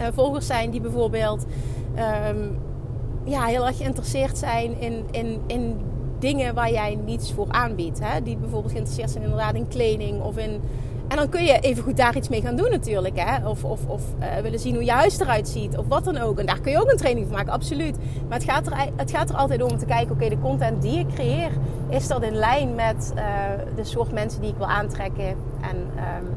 uh, 0.00 0.06
volgers 0.12 0.46
zijn 0.46 0.70
die 0.70 0.80
bijvoorbeeld 0.80 1.46
um, 2.28 2.58
ja, 3.24 3.44
heel 3.44 3.66
erg 3.66 3.76
geïnteresseerd 3.76 4.38
zijn 4.38 4.80
in, 4.80 5.04
in, 5.10 5.40
in 5.46 5.76
dingen 6.18 6.54
waar 6.54 6.70
jij 6.70 6.98
niets 7.04 7.32
voor 7.32 7.46
aanbiedt. 7.48 8.00
Hè? 8.02 8.22
Die 8.22 8.36
bijvoorbeeld 8.36 8.72
geïnteresseerd 8.72 9.10
zijn 9.10 9.24
inderdaad 9.24 9.54
in 9.54 9.68
kleding 9.68 10.22
of 10.22 10.36
in... 10.36 10.60
En 11.08 11.16
dan 11.16 11.28
kun 11.28 11.44
je 11.44 11.58
even 11.58 11.82
goed 11.82 11.96
daar 11.96 12.16
iets 12.16 12.28
mee 12.28 12.40
gaan 12.40 12.56
doen 12.56 12.70
natuurlijk. 12.70 13.20
Hè? 13.20 13.48
Of, 13.48 13.64
of, 13.64 13.80
of 13.86 14.02
uh, 14.20 14.36
willen 14.42 14.58
zien 14.58 14.74
hoe 14.74 14.84
je 14.84 14.90
huis 14.90 15.20
eruit 15.20 15.48
ziet. 15.48 15.78
Of 15.78 15.86
wat 15.88 16.04
dan 16.04 16.18
ook. 16.18 16.38
En 16.38 16.46
daar 16.46 16.60
kun 16.60 16.72
je 16.72 16.80
ook 16.80 16.90
een 16.90 16.96
training 16.96 17.26
van 17.26 17.36
maken, 17.36 17.52
absoluut. 17.52 17.96
Maar 18.28 18.38
het 18.38 18.50
gaat 18.50 18.66
er, 18.66 18.72
het 18.96 19.10
gaat 19.10 19.30
er 19.30 19.36
altijd 19.36 19.62
om 19.62 19.78
te 19.78 19.86
kijken... 19.86 20.14
Oké, 20.14 20.28
de 20.28 20.38
content 20.38 20.82
die 20.82 20.98
ik 20.98 21.06
creëer... 21.14 21.50
Is 21.88 22.08
dat 22.08 22.22
in 22.22 22.34
lijn 22.34 22.74
met 22.74 23.12
uh, 23.16 23.22
de 23.76 23.84
soort 23.84 24.12
mensen 24.12 24.40
die 24.40 24.50
ik 24.50 24.56
wil 24.56 24.66
aantrekken? 24.66 25.26
En... 25.60 25.76
Um, 25.76 26.34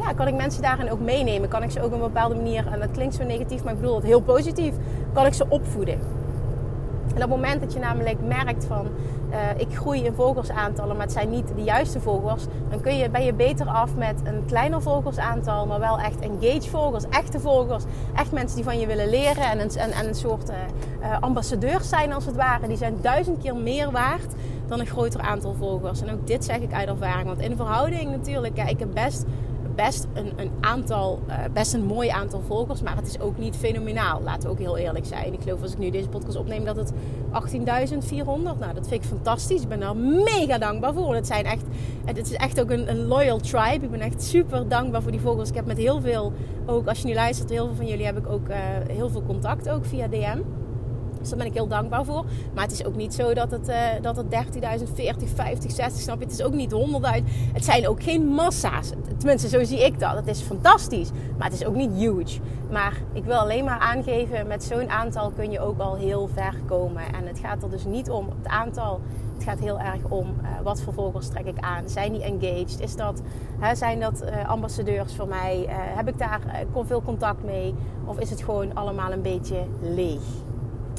ja, 0.00 0.12
kan 0.12 0.28
ik 0.28 0.34
mensen 0.34 0.62
daarin 0.62 0.90
ook 0.90 1.00
meenemen? 1.00 1.48
Kan 1.48 1.62
ik 1.62 1.70
ze 1.70 1.80
ook 1.80 1.86
op 1.86 1.92
een 1.92 1.98
bepaalde 1.98 2.34
manier, 2.34 2.66
en 2.72 2.80
dat 2.80 2.90
klinkt 2.90 3.14
zo 3.14 3.24
negatief, 3.24 3.64
maar 3.64 3.72
ik 3.72 3.80
bedoel 3.80 3.94
het 3.94 4.04
heel 4.04 4.20
positief, 4.20 4.74
kan 5.12 5.26
ik 5.26 5.34
ze 5.34 5.44
opvoeden? 5.48 5.98
En 7.14 7.22
op 7.22 7.30
het 7.30 7.40
moment 7.40 7.60
dat 7.60 7.72
je 7.72 7.78
namelijk 7.78 8.18
merkt 8.20 8.64
van 8.64 8.86
uh, 9.30 9.38
ik 9.56 9.76
groei 9.76 10.04
in 10.04 10.14
volgersaantallen, 10.14 10.96
maar 10.96 11.04
het 11.04 11.14
zijn 11.14 11.30
niet 11.30 11.48
de 11.56 11.62
juiste 11.62 12.00
volgers, 12.00 12.44
dan 12.70 12.80
kun 12.80 12.96
je, 12.96 13.10
ben 13.10 13.24
je 13.24 13.32
beter 13.32 13.66
af 13.66 13.94
met 13.94 14.20
een 14.24 14.44
kleiner 14.46 14.82
volgersaantal, 14.82 15.66
maar 15.66 15.80
wel 15.80 15.98
echt 15.98 16.20
engaged 16.20 16.66
volgers, 16.66 17.04
echte 17.10 17.40
volgers, 17.40 17.84
echt 18.14 18.32
mensen 18.32 18.56
die 18.56 18.64
van 18.64 18.78
je 18.78 18.86
willen 18.86 19.10
leren 19.10 19.50
en 19.50 19.60
een, 19.60 19.70
en, 19.76 19.90
en 19.90 20.14
soort 20.14 20.50
uh, 20.50 20.56
uh, 21.00 21.20
ambassadeurs 21.20 21.88
zijn 21.88 22.12
als 22.12 22.26
het 22.26 22.36
ware. 22.36 22.68
Die 22.68 22.76
zijn 22.76 22.96
duizend 23.00 23.42
keer 23.42 23.56
meer 23.56 23.90
waard 23.90 24.34
dan 24.66 24.80
een 24.80 24.86
groter 24.86 25.20
aantal 25.20 25.54
volgers. 25.54 26.02
En 26.02 26.12
ook 26.12 26.26
dit 26.26 26.44
zeg 26.44 26.58
ik 26.58 26.72
uit 26.72 26.88
ervaring, 26.88 27.26
want 27.26 27.40
in 27.40 27.56
verhouding 27.56 28.10
natuurlijk, 28.10 28.56
ja, 28.56 28.66
ik 28.66 28.78
heb 28.78 28.88
best 28.94 29.24
best 29.74 30.06
een, 30.12 30.32
een 30.36 30.50
aantal, 30.60 31.20
uh, 31.28 31.34
best 31.52 31.74
een 31.74 31.84
mooi 31.84 32.08
aantal 32.08 32.42
volgers, 32.46 32.82
maar 32.82 32.96
het 32.96 33.06
is 33.06 33.20
ook 33.20 33.38
niet 33.38 33.56
fenomenaal. 33.56 34.20
Laten 34.22 34.42
we 34.42 34.48
ook 34.48 34.58
heel 34.58 34.76
eerlijk 34.76 35.06
zijn. 35.06 35.32
Ik 35.32 35.42
geloof 35.42 35.62
als 35.62 35.72
ik 35.72 35.78
nu 35.78 35.90
deze 35.90 36.08
podcast 36.08 36.36
opneem 36.36 36.64
dat 36.64 36.76
het 36.76 36.92
18.400. 36.92 38.24
Nou, 38.24 38.74
dat 38.74 38.88
vind 38.88 38.92
ik 38.92 39.04
fantastisch. 39.04 39.62
Ik 39.62 39.68
ben 39.68 39.80
daar 39.80 39.96
mega 39.96 40.58
dankbaar 40.58 40.94
voor. 40.94 41.14
Het 41.14 41.26
zijn 41.26 41.44
echt, 41.44 41.64
het 42.04 42.18
is 42.18 42.32
echt 42.32 42.60
ook 42.60 42.70
een, 42.70 42.90
een 42.90 43.06
loyal 43.06 43.38
tribe. 43.38 43.84
Ik 43.84 43.90
ben 43.90 44.00
echt 44.00 44.22
super 44.22 44.68
dankbaar 44.68 45.02
voor 45.02 45.12
die 45.12 45.20
volgers. 45.20 45.48
Ik 45.48 45.54
heb 45.54 45.66
met 45.66 45.78
heel 45.78 46.00
veel, 46.00 46.32
ook 46.66 46.86
als 46.86 46.98
je 46.98 47.06
nu 47.06 47.14
luistert, 47.14 47.50
heel 47.50 47.66
veel 47.66 47.74
van 47.76 47.86
jullie 47.86 48.06
heb 48.06 48.18
ik 48.18 48.28
ook 48.28 48.48
uh, 48.48 48.56
heel 48.88 49.10
veel 49.10 49.22
contact 49.22 49.68
ook 49.68 49.84
via 49.84 50.08
DM. 50.08 50.40
Dus 51.24 51.32
daar 51.32 51.42
ben 51.42 51.52
ik 51.52 51.58
heel 51.58 51.68
dankbaar 51.68 52.04
voor. 52.04 52.24
Maar 52.54 52.64
het 52.64 52.72
is 52.72 52.84
ook 52.84 52.94
niet 52.94 53.14
zo 53.14 53.34
dat 53.34 53.50
het, 53.50 53.68
uh, 53.68 53.76
dat 54.02 54.16
het 54.16 54.30
30.000, 54.30 54.92
40, 54.94 55.28
50, 55.28 55.70
60, 55.70 56.02
snap 56.02 56.18
je? 56.18 56.24
Het 56.24 56.32
is 56.32 56.42
ook 56.42 56.54
niet 56.54 56.72
100.000. 56.72 57.24
Het 57.52 57.64
zijn 57.64 57.88
ook 57.88 58.02
geen 58.02 58.26
massa's. 58.26 58.90
Tenminste, 59.16 59.48
zo 59.48 59.64
zie 59.64 59.84
ik 59.84 60.00
dat. 60.00 60.14
Het 60.14 60.26
is 60.26 60.40
fantastisch. 60.40 61.10
Maar 61.38 61.50
het 61.50 61.60
is 61.60 61.66
ook 61.66 61.74
niet 61.74 61.90
huge. 61.96 62.40
Maar 62.70 63.02
ik 63.12 63.24
wil 63.24 63.36
alleen 63.36 63.64
maar 63.64 63.78
aangeven, 63.78 64.46
met 64.46 64.64
zo'n 64.64 64.90
aantal 64.90 65.30
kun 65.30 65.50
je 65.50 65.60
ook 65.60 65.78
al 65.78 65.94
heel 65.94 66.28
ver 66.32 66.54
komen. 66.66 67.02
En 67.14 67.26
het 67.26 67.38
gaat 67.38 67.62
er 67.62 67.70
dus 67.70 67.84
niet 67.84 68.10
om 68.10 68.28
het 68.28 68.52
aantal. 68.52 69.00
Het 69.34 69.44
gaat 69.44 69.58
heel 69.58 69.80
erg 69.80 70.04
om 70.08 70.26
uh, 70.42 70.48
wat 70.62 70.80
voor 70.80 70.92
volgers 70.92 71.28
trek 71.28 71.46
ik 71.46 71.58
aan. 71.60 71.88
Zijn 71.88 72.12
die 72.12 72.22
engaged? 72.22 72.80
Is 72.80 72.96
dat, 72.96 73.22
hè, 73.58 73.74
zijn 73.74 74.00
dat 74.00 74.22
uh, 74.22 74.48
ambassadeurs 74.48 75.14
voor 75.14 75.28
mij? 75.28 75.66
Heb 75.68 76.08
ik 76.08 76.18
daar 76.18 76.40
veel 76.86 77.02
contact 77.02 77.44
mee? 77.44 77.74
Of 78.04 78.18
is 78.18 78.30
het 78.30 78.42
gewoon 78.42 78.74
allemaal 78.74 79.12
een 79.12 79.22
beetje 79.22 79.64
leeg? 79.80 80.22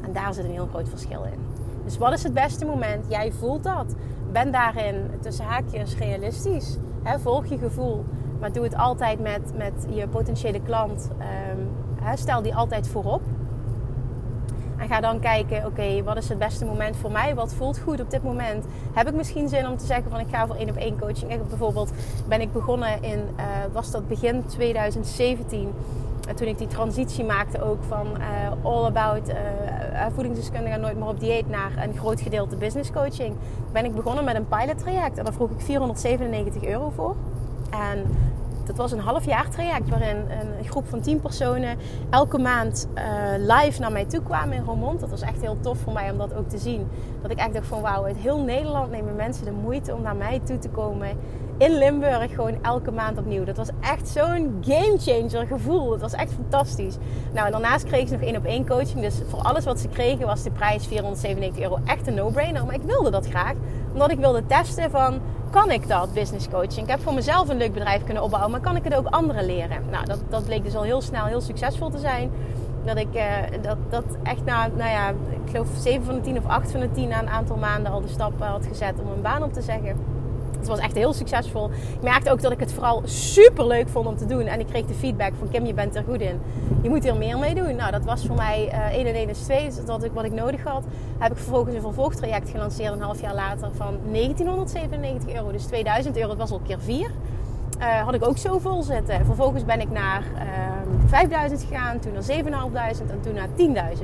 En 0.06 0.14
daar 0.14 0.34
zit 0.34 0.44
een 0.44 0.52
heel 0.52 0.68
groot 0.68 0.90
verschil 0.90 1.24
in. 1.24 1.40
Dus 1.84 1.98
wat 1.98 2.14
is 2.14 2.24
het 2.24 2.34
beste 2.34 2.66
moment? 2.66 3.06
Jij 3.10 3.32
voelt 3.32 3.64
dat. 3.64 3.96
Ben 4.32 4.52
daarin 4.52 5.12
tussen 5.20 5.46
haakjes 5.46 5.98
realistisch. 5.98 6.78
Volg 7.04 7.46
je 7.46 7.58
gevoel. 7.58 8.06
Maar 8.40 8.52
doe 8.52 8.64
het 8.64 8.76
altijd 8.76 9.20
met, 9.20 9.58
met 9.58 9.86
je 9.90 10.08
potentiële 10.08 10.62
klant. 10.62 11.10
Hè, 12.02 12.18
stel 12.18 12.42
die 12.42 12.56
altijd 12.56 12.88
voorop. 12.88 13.22
En 14.78 14.88
ga 14.88 15.02
dan 15.02 15.20
kijken, 15.20 15.66
oké, 15.66 16.04
wat 16.04 16.18
is 16.18 16.30
het 16.30 16.38
beste 16.38 16.66
moment 16.66 16.96
voor 16.96 17.12
mij? 17.12 17.36
Wat 17.36 17.54
voelt 17.54 17.80
goed 17.80 18.02
op 18.02 18.10
dit 18.10 18.24
moment? 18.24 18.66
Heb 18.94 19.08
ik 19.08 19.14
misschien 19.14 19.50
zin 19.50 19.68
om 19.68 19.78
te 19.78 19.86
zeggen 19.86 20.12
van 20.12 20.20
ik 20.20 20.28
ga 20.32 20.48
voor 20.48 20.56
één 20.56 20.70
op 20.70 20.76
één 20.76 21.00
coaching? 21.00 21.32
Ik 21.32 21.48
bijvoorbeeld 21.48 21.92
ben 22.28 22.42
ik 22.42 22.52
begonnen 22.52 23.04
in, 23.04 23.20
uh, 23.20 23.46
was 23.72 23.92
dat 23.92 24.08
begin 24.08 24.46
2017 24.46 25.70
toen 26.36 26.48
ik 26.48 26.58
die 26.58 26.68
transitie 26.68 27.24
maakte 27.24 27.62
ook 27.62 27.84
van 27.88 28.08
uh, 28.18 28.72
all 28.72 28.86
about 28.86 29.30
uh, 29.30 29.36
voedingsdeskundige 30.14 30.78
nooit 30.78 30.98
meer 30.98 31.08
op 31.08 31.20
dieet 31.20 31.50
naar 31.50 31.72
een 31.84 31.98
groot 31.98 32.22
gedeelte 32.22 32.56
business 32.56 32.92
coaching, 32.92 33.36
ben 33.72 33.86
ik 33.86 33.96
begonnen 33.96 34.24
met 34.24 34.36
een 34.36 34.48
pilot 34.48 34.78
traject. 34.78 35.18
En 35.18 35.24
daar 35.24 35.34
vroeg 35.34 35.50
ik 35.50 35.60
497 35.60 36.64
euro 36.64 36.92
voor. 36.96 37.16
En 37.70 38.06
dat 38.68 38.78
was 38.78 38.92
een 38.92 39.00
half 39.00 39.26
jaar 39.26 39.50
traject 39.50 39.90
waarin 39.90 40.16
een 40.16 40.66
groep 40.66 40.88
van 40.88 41.02
10 41.02 41.22
personen 41.22 41.78
elke 42.10 42.38
maand 42.38 42.88
uh, 42.96 43.04
live 43.38 43.82
naar 43.82 43.92
mij 43.92 44.06
toe 44.06 44.22
kwamen 44.22 44.58
in 44.58 44.64
Roermond. 44.64 45.00
Dat 45.00 45.10
was 45.10 45.22
echt 45.22 45.42
heel 45.42 45.58
tof 45.62 45.78
voor 45.78 45.94
mij 45.94 46.12
om 46.12 46.18
dat 46.18 46.34
ook 46.34 46.50
te 46.50 46.58
zien. 46.58 46.88
Dat 47.22 47.32
ik 47.32 47.38
echt 47.38 47.54
dacht 47.54 47.68
van 47.68 47.82
wauw, 47.82 48.06
uit 48.06 48.18
heel 48.18 48.40
Nederland 48.40 48.92
nemen 48.92 49.16
mensen 49.16 49.46
de 49.46 49.52
moeite 49.52 49.94
om 49.96 50.02
naar 50.02 50.16
mij 50.16 50.42
toe 50.46 50.58
te 50.58 50.70
komen 50.70 51.10
in 51.58 51.78
Limburg 51.78 52.34
gewoon 52.34 52.64
elke 52.64 52.92
maand 52.92 53.18
opnieuw. 53.18 53.44
Dat 53.44 53.58
was 53.58 53.70
echt 53.82 54.08
zo'n 54.08 54.64
game 54.66 54.98
changer 54.98 55.48
gevoel. 55.48 55.92
Het 55.92 56.02
was 56.02 56.14
echt 56.14 56.34
fantastisch. 56.34 56.98
Nou, 57.34 57.46
en 57.46 57.52
daarnaast 57.52 57.86
kreeg 57.86 58.08
ze 58.08 58.14
nog 58.14 58.24
één 58.24 58.36
op 58.36 58.46
één 58.46 58.68
coaching. 58.68 59.02
Dus 59.02 59.22
voor 59.28 59.40
alles 59.40 59.66
wat 59.66 59.80
ze 59.80 59.88
kregen 59.88 60.26
was 60.26 60.44
de 60.44 60.52
prijs 60.52 60.88
497 60.88 61.64
euro 61.64 61.80
echt 61.86 62.08
een 62.08 62.14
no-brainer. 62.14 62.66
Maar 62.66 62.76
ik 62.76 62.84
wilde 62.84 63.12
dat 63.12 63.28
graag. 63.28 63.54
Omdat 63.92 64.12
ik 64.12 64.20
wilde 64.20 64.46
testen 64.46 64.92
van, 64.92 65.20
kan 65.56 65.72
ik 65.72 65.88
dat, 65.88 66.14
business 66.14 66.50
coaching? 66.50 66.82
Ik 66.82 66.90
heb 66.90 67.02
voor 67.02 67.14
mezelf 67.14 67.50
een 67.50 67.58
leuk 67.58 67.74
bedrijf 67.74 68.04
kunnen 68.04 68.24
opbouwen, 68.24 68.52
maar 68.52 68.62
kan 68.62 68.76
ik 68.76 68.84
het 68.84 68.96
ook 68.96 69.08
anderen 69.08 69.46
leren? 69.46 69.84
Nou, 69.92 70.06
dat, 70.06 70.20
dat 70.30 70.46
bleek 70.46 70.64
dus 70.64 70.76
al 70.76 70.84
heel 70.84 71.02
snel 71.02 71.26
heel 71.26 71.42
succesvol 71.42 71.90
te 71.90 71.98
zijn. 71.98 72.32
Dat 72.86 72.98
ik 72.98 73.08
uh, 73.16 73.24
dat, 73.62 73.78
dat 73.90 74.04
echt 74.24 74.46
na, 74.46 74.68
nou 74.68 74.90
ja, 74.90 75.10
ik 75.10 75.52
geloof 75.52 75.68
7 75.78 76.06
van 76.06 76.16
de 76.16 76.22
10 76.22 76.38
of 76.38 76.46
8 76.46 76.72
van 76.72 76.80
de 76.80 76.92
10 76.92 77.08
na 77.08 77.22
een 77.22 77.30
aantal 77.30 77.58
maanden 77.58 77.92
al 77.92 78.02
de 78.02 78.08
stap 78.08 78.42
had 78.42 78.66
gezet 78.66 78.94
om 79.00 79.12
een 79.12 79.22
baan 79.22 79.44
op 79.44 79.54
te 79.54 79.62
zeggen. 79.62 79.96
Het 80.58 80.68
was 80.68 80.80
echt 80.80 80.96
heel 80.96 81.14
succesvol. 81.14 81.70
Ik 81.70 82.02
merkte 82.02 82.32
ook 82.32 82.42
dat 82.42 82.52
ik 82.52 82.60
het 82.60 82.74
vooral 82.74 83.02
super 83.06 83.68
leuk 83.68 83.90
vond 83.90 84.08
om 84.08 84.18
te 84.18 84.26
doen. 84.26 84.42
En 84.42 84.60
ik 84.60 84.68
kreeg 84.68 84.86
de 84.86 84.94
feedback 84.94 85.32
van 85.40 85.50
Kim, 85.50 85.66
je 85.66 85.74
bent 85.74 85.96
er 85.96 86.04
goed 86.04 86.22
in. 86.22 86.40
Je 86.82 86.90
moet 86.90 87.06
er 87.06 87.18
meer 87.18 87.38
mee 87.38 87.56
doen. 87.56 87.76
Nou, 87.76 87.92
dat 87.92 88.04
was 88.04 88.26
voor 88.26 88.36
mij 88.36 88.70
uh, 88.74 88.98
1 88.98 89.06
en 89.06 89.16
1 89.16 89.30
is 89.30 89.40
2. 89.40 89.66
Dus 89.66 89.86
dat 89.86 90.04
ik 90.04 90.12
wat 90.14 90.26
ik 90.26 90.34
nodig 90.34 90.64
had. 90.64 90.84
Heb 91.18 91.32
ik 91.32 91.38
vervolgens 91.38 91.76
een 91.76 91.82
vervolgtraject 91.82 92.50
gelanceerd 92.50 92.94
een 92.94 93.02
half 93.02 93.22
jaar 93.22 93.36
later 93.36 93.70
van 93.76 93.98
1997 94.12 95.34
euro. 95.34 95.52
Dus 95.52 95.66
2000 95.66 96.18
euro. 96.18 96.30
Het 96.30 96.38
was 96.38 96.52
al 96.52 96.62
keer 96.66 96.80
4. 96.80 97.12
Uh, 97.80 98.04
had 98.04 98.14
ik 98.14 98.28
ook 98.28 98.38
zo 98.38 98.60
vol 98.60 98.84
zitten. 98.84 99.26
Vervolgens 99.26 99.66
ben 99.66 99.82
ik 99.82 99.92
naar 99.92 100.24
uh, 100.36 100.42
5000 101.06 101.64
gegaan, 101.64 102.00
toen 102.00 102.14
naar 102.14 102.24
7500 102.24 103.12
en 103.12 103.22
toen 103.22 103.34
naar 103.34 103.94
10.000. 103.98 104.04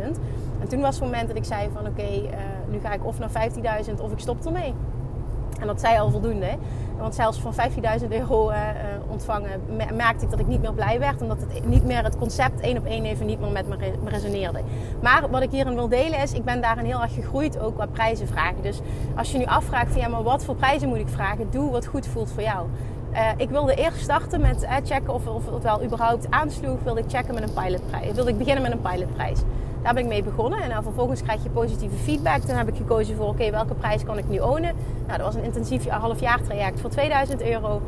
En 0.61 0.67
toen 0.67 0.81
was 0.81 0.95
het 0.95 1.03
moment 1.03 1.27
dat 1.27 1.37
ik 1.37 1.43
zei 1.43 1.69
van 1.73 1.87
oké, 1.87 2.01
uh, 2.01 2.29
nu 2.69 2.79
ga 2.79 2.93
ik 2.93 3.05
of 3.05 3.19
naar 3.19 3.29
15.000 3.85 4.01
of 4.01 4.11
ik 4.11 4.19
stop 4.19 4.45
ermee. 4.45 4.73
En 5.61 5.67
dat 5.67 5.79
zei 5.79 5.99
al 5.99 6.11
voldoende. 6.11 6.49
Want 6.97 7.15
zelfs 7.15 7.39
van 7.39 7.53
15.000 8.01 8.07
euro 8.09 8.49
uh, 8.49 8.57
ontvangen 9.07 9.49
merkte 9.93 10.25
ik 10.25 10.31
dat 10.31 10.39
ik 10.39 10.47
niet 10.47 10.61
meer 10.61 10.73
blij 10.73 10.99
werd. 10.99 11.21
Omdat 11.21 11.37
het 11.39 11.67
niet 11.67 11.83
meer 11.83 12.03
het 12.03 12.17
concept 12.17 12.59
één 12.59 12.77
op 12.77 12.85
één 12.85 13.05
even 13.05 13.25
niet 13.25 13.39
meer 13.39 13.51
met 13.51 13.67
me, 13.67 13.75
resoneerde. 14.05 14.61
Maar 15.01 15.29
wat 15.29 15.41
ik 15.41 15.51
hierin 15.51 15.75
wil 15.75 15.87
delen 15.87 16.19
is, 16.19 16.33
ik 16.33 16.43
ben 16.43 16.61
daarin 16.61 16.85
heel 16.85 17.01
erg 17.01 17.13
gegroeid 17.13 17.59
ook 17.59 17.75
qua 17.75 17.85
prijzen 17.85 18.27
vragen. 18.27 18.61
Dus 18.61 18.79
als 19.15 19.31
je 19.31 19.37
nu 19.37 19.45
afvraagt 19.45 19.95
ja, 19.95 20.07
maar 20.07 20.23
wat 20.23 20.45
voor 20.45 20.55
prijzen 20.55 20.89
moet 20.89 20.97
ik 20.97 21.09
vragen? 21.09 21.47
Doe 21.51 21.71
wat 21.71 21.85
goed 21.85 22.07
voelt 22.07 22.31
voor 22.31 22.43
jou. 22.43 22.67
Uh, 23.13 23.29
ik 23.37 23.49
wilde 23.49 23.75
eerst 23.75 23.99
starten 23.99 24.41
met 24.41 24.63
uh, 24.63 24.75
checken 24.83 25.13
of, 25.13 25.27
of 25.27 25.45
het 25.53 25.63
wel 25.63 25.83
überhaupt 25.83 26.27
aansloeg. 26.29 26.83
Wilde 26.83 26.99
ik 26.99 27.09
checken 27.09 27.33
met 27.33 27.43
een 27.43 27.53
pilotprijs. 27.53 28.11
Wilde 28.11 28.29
ik 28.29 28.37
beginnen 28.37 28.63
met 28.63 28.71
een 28.71 28.81
pilotprijs. 28.81 29.39
Daar 29.83 29.93
ben 29.93 30.03
ik 30.03 30.09
mee 30.09 30.23
begonnen. 30.23 30.59
En 30.61 30.69
dan 30.69 30.83
vervolgens 30.83 31.21
krijg 31.21 31.43
je 31.43 31.49
positieve 31.49 31.95
feedback. 31.95 32.41
Toen 32.41 32.55
heb 32.55 32.67
ik 32.67 32.75
gekozen 32.75 33.15
voor, 33.15 33.27
oké, 33.27 33.51
welke 33.51 33.73
prijs 33.73 34.03
kan 34.03 34.17
ik 34.17 34.29
nu 34.29 34.39
ownen? 34.39 34.75
Nou, 35.05 35.17
dat 35.17 35.25
was 35.25 35.35
een 35.35 35.43
intensief 35.43 35.87
halfjaar 35.87 36.43
traject 36.43 36.79
voor 36.79 36.89
2000 36.89 37.41
euro. 37.41 37.81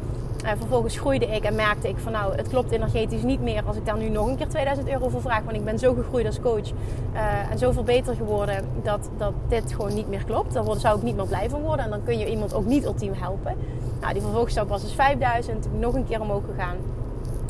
En 0.43 0.58
vervolgens 0.58 0.97
groeide 0.97 1.25
ik 1.25 1.43
en 1.43 1.56
merkte 1.56 1.89
ik 1.89 1.97
van 1.97 2.12
nou, 2.12 2.36
het 2.36 2.47
klopt 2.47 2.71
energetisch 2.71 3.21
niet 3.21 3.41
meer 3.41 3.63
als 3.65 3.75
ik 3.75 3.86
daar 3.86 3.97
nu 3.97 4.10
nog 4.10 4.27
een 4.27 4.38
keer 4.38 4.47
2000 4.47 4.89
euro 4.89 5.10
voor 5.10 5.21
vraag. 5.21 5.43
Want 5.43 5.58
ik 5.58 5.65
ben 5.65 5.79
zo 5.79 5.93
gegroeid 5.93 6.25
als 6.25 6.39
coach 6.39 6.69
uh, 7.13 7.51
en 7.51 7.58
zoveel 7.58 7.84
beter 7.84 8.15
geworden 8.15 8.65
dat, 8.84 9.10
dat 9.17 9.34
dit 9.47 9.73
gewoon 9.73 9.93
niet 9.93 10.08
meer 10.08 10.23
klopt. 10.23 10.53
Daar 10.53 10.63
zou 10.77 10.97
ik 10.97 11.03
niet 11.03 11.15
meer 11.15 11.27
blij 11.27 11.49
van 11.49 11.62
worden 11.62 11.86
en 11.86 11.91
dan 11.91 12.03
kun 12.03 12.19
je 12.19 12.29
iemand 12.29 12.53
ook 12.53 12.65
niet 12.65 12.86
ultiem 12.86 13.13
helpen. 13.13 13.56
Nou, 14.01 14.13
die 14.13 14.21
vervolgstap 14.21 14.69
was 14.69 14.82
dus 14.82 14.93
5000, 14.93 15.67
nog 15.79 15.93
een 15.93 16.06
keer 16.06 16.21
omhoog 16.21 16.43
gegaan. 16.45 16.77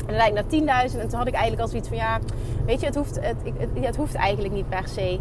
En 0.06 0.20
uiteindelijk 0.20 0.64
naar 0.64 0.88
10.000. 0.90 1.00
En 1.00 1.08
toen 1.08 1.18
had 1.18 1.26
ik 1.26 1.34
eigenlijk 1.34 1.62
al 1.62 1.68
zoiets 1.68 1.88
van 1.88 1.96
ja, 1.96 2.18
weet 2.66 2.80
je, 2.80 2.86
het 2.86 2.94
hoeft, 2.94 3.14
het, 3.20 3.36
het, 3.58 3.68
het, 3.80 3.96
hoeft 3.96 4.14
eigenlijk 4.14 4.54
niet 4.54 4.68
per 4.68 4.88
se. 4.88 5.18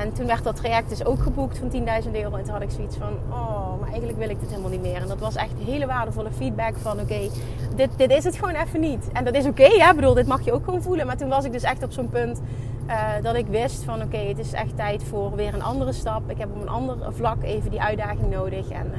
En 0.00 0.12
toen 0.12 0.26
werd 0.26 0.44
dat 0.44 0.56
traject 0.56 0.88
dus 0.88 1.04
ook 1.04 1.22
geboekt 1.22 1.58
van 1.58 1.70
10.000 2.04 2.10
euro. 2.12 2.36
En 2.36 2.44
toen 2.44 2.52
had 2.52 2.62
ik 2.62 2.70
zoiets 2.70 2.96
van, 2.96 3.12
oh, 3.30 3.80
maar 3.80 3.88
eigenlijk 3.88 4.18
wil 4.18 4.28
ik 4.28 4.40
dit 4.40 4.48
helemaal 4.48 4.70
niet 4.70 4.82
meer. 4.82 5.02
En 5.02 5.08
dat 5.08 5.18
was 5.18 5.34
echt 5.34 5.52
hele 5.64 5.86
waardevolle 5.86 6.30
feedback 6.36 6.74
van 6.76 7.00
oké, 7.00 7.28
dit, 7.76 7.90
dit 7.96 8.10
is 8.10 8.24
het 8.24 8.36
gewoon 8.36 8.54
even 8.54 8.80
niet. 8.80 9.08
En 9.12 9.24
dat 9.24 9.34
is 9.34 9.46
oké, 9.46 9.66
ja, 9.66 9.94
bedoel, 9.94 10.14
dit 10.14 10.26
mag 10.26 10.44
je 10.44 10.52
ook 10.52 10.64
gewoon 10.64 10.82
voelen. 10.82 11.06
Maar 11.06 11.16
toen 11.16 11.28
was 11.28 11.44
ik 11.44 11.52
dus 11.52 11.62
echt 11.62 11.82
op 11.82 11.92
zo'n 11.92 12.08
punt 12.08 12.40
uh, 12.86 13.08
dat 13.22 13.34
ik 13.34 13.46
wist 13.46 13.84
van 13.84 14.02
oké, 14.02 14.16
het 14.16 14.38
is 14.38 14.52
echt 14.52 14.76
tijd 14.76 15.02
voor 15.02 15.36
weer 15.36 15.54
een 15.54 15.62
andere 15.62 15.92
stap. 15.92 16.30
Ik 16.30 16.38
heb 16.38 16.48
op 16.54 16.62
een 16.62 16.68
ander 16.68 16.96
vlak 17.08 17.42
even 17.42 17.70
die 17.70 17.80
uitdaging 17.80 18.30
nodig. 18.30 18.68
En 18.68 18.86
uh, 18.86 18.98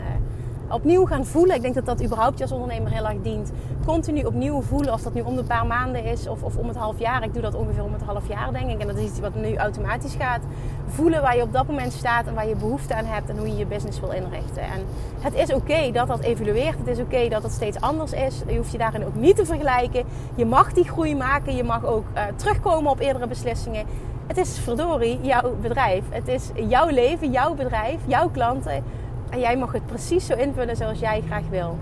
opnieuw 0.70 1.06
gaan 1.06 1.26
voelen. 1.26 1.56
Ik 1.56 1.62
denk 1.62 1.76
dat 1.76 1.86
dat 1.86 2.04
überhaupt 2.04 2.38
je 2.38 2.44
als 2.44 2.54
ondernemer 2.54 2.92
heel 2.92 3.06
erg 3.06 3.22
dient. 3.22 3.52
Continu 3.86 4.24
opnieuw 4.24 4.62
voelen, 4.62 4.94
of 4.94 5.02
dat 5.02 5.14
nu 5.14 5.22
om 5.22 5.36
de 5.36 5.44
paar 5.44 5.66
maanden 5.66 6.04
is 6.04 6.28
of, 6.28 6.44
of 6.44 6.58
om 6.58 6.68
het 6.68 6.78
half 6.78 7.00
jaar. 7.00 7.24
Ik 7.24 7.34
doe 7.34 7.42
dat 7.42 7.56
ongeveer 7.56 7.84
om 7.84 7.94
het 7.94 8.02
half 8.02 8.28
jaar, 8.28 8.52
denk 8.52 8.70
ik. 8.70 8.80
En 8.80 8.88
dat 8.88 8.98
is 8.98 9.10
iets 9.10 9.20
wat 9.20 9.36
nu 9.36 9.56
automatisch 9.56 10.16
gaat. 10.20 10.42
Voelen 10.88 11.22
waar 11.22 11.36
je 11.36 11.42
op 11.42 11.54
dat 11.54 11.68
moment 11.68 11.94
staat 11.94 12.28
en 12.28 12.34
waar 12.34 12.48
je 12.48 12.56
behoefte 12.56 12.96
aan 12.96 13.06
hebt 13.06 13.30
en 13.30 13.38
hoe 13.38 13.48
je 13.48 13.56
je 13.56 13.66
business 13.66 14.00
wil 14.00 14.12
inrichten. 14.12 14.62
En 14.62 14.82
het 15.20 15.34
is 15.34 15.54
oké 15.54 15.92
dat 15.92 16.08
dat 16.08 16.20
evolueert. 16.20 16.78
Het 16.78 16.88
is 16.88 17.00
oké 17.00 17.28
dat 17.30 17.44
het 17.44 17.52
steeds 17.52 17.80
anders 17.80 18.12
is. 18.12 18.42
Je 18.48 18.58
hoeft 18.58 18.72
je 18.72 18.78
daarin 18.78 19.06
ook 19.06 19.16
niet 19.16 19.36
te 19.36 19.46
vergelijken. 19.46 20.04
Je 20.36 20.46
mag 20.46 20.74
die 20.74 20.84
groei 20.84 21.16
maken. 21.16 21.56
Je 21.56 21.64
mag 21.64 21.86
ook 21.86 22.06
uh, 22.16 22.22
terugkomen 22.36 22.92
op 22.92 23.00
eerdere 23.00 23.28
beslissingen. 23.28 23.86
Het 24.28 24.38
is 24.38 24.60
verdorie 24.60 25.20
jouw 25.22 25.56
bedrijf. 25.62 26.04
Het 26.10 26.28
is 26.28 26.50
jouw 26.68 26.90
leven, 26.90 27.32
jouw 27.32 27.54
bedrijf, 27.54 28.00
jouw 28.06 28.30
klanten. 28.30 28.84
En 29.30 29.40
jij 29.40 29.58
mag 29.58 29.72
het 29.72 29.86
precies 29.86 30.26
zo 30.26 30.34
invullen 30.34 30.76
zoals 30.76 31.00
jij 31.00 31.22
graag 31.26 31.48
wil. 31.50 31.78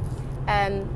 En 0.45 0.88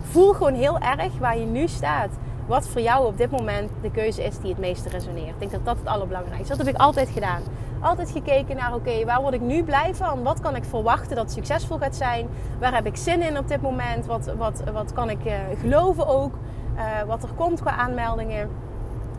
voel 0.00 0.32
gewoon 0.32 0.54
heel 0.54 0.78
erg 0.78 1.18
waar 1.18 1.38
je 1.38 1.46
nu 1.46 1.68
staat. 1.68 2.10
Wat 2.46 2.68
voor 2.68 2.80
jou 2.80 3.06
op 3.06 3.16
dit 3.16 3.30
moment 3.30 3.70
de 3.82 3.90
keuze 3.90 4.24
is 4.24 4.38
die 4.38 4.50
het 4.50 4.58
meeste 4.58 4.88
resoneert. 4.88 5.28
Ik 5.28 5.38
denk 5.38 5.50
dat 5.50 5.64
dat 5.64 5.78
het 5.78 5.86
allerbelangrijkste 5.86 6.42
is. 6.52 6.58
Dat 6.58 6.66
heb 6.66 6.74
ik 6.74 6.80
altijd 6.80 7.08
gedaan. 7.08 7.42
Altijd 7.80 8.10
gekeken 8.10 8.56
naar, 8.56 8.74
oké, 8.74 9.04
waar 9.04 9.20
word 9.20 9.34
ik 9.34 9.40
nu 9.40 9.64
blij 9.64 9.94
van? 9.94 10.22
Wat 10.22 10.40
kan 10.40 10.56
ik 10.56 10.64
verwachten 10.64 11.16
dat 11.16 11.32
succesvol 11.32 11.78
gaat 11.78 11.96
zijn? 11.96 12.28
Waar 12.58 12.74
heb 12.74 12.86
ik 12.86 12.96
zin 12.96 13.22
in 13.22 13.38
op 13.38 13.48
dit 13.48 13.62
moment? 13.62 14.06
Wat, 14.06 14.32
wat, 14.36 14.62
wat 14.72 14.92
kan 14.92 15.10
ik 15.10 15.24
uh, 15.26 15.32
geloven 15.60 16.06
ook? 16.06 16.34
Uh, 16.76 17.02
wat 17.06 17.22
er 17.22 17.28
komt 17.36 17.60
qua 17.60 17.70
aanmeldingen 17.70 18.50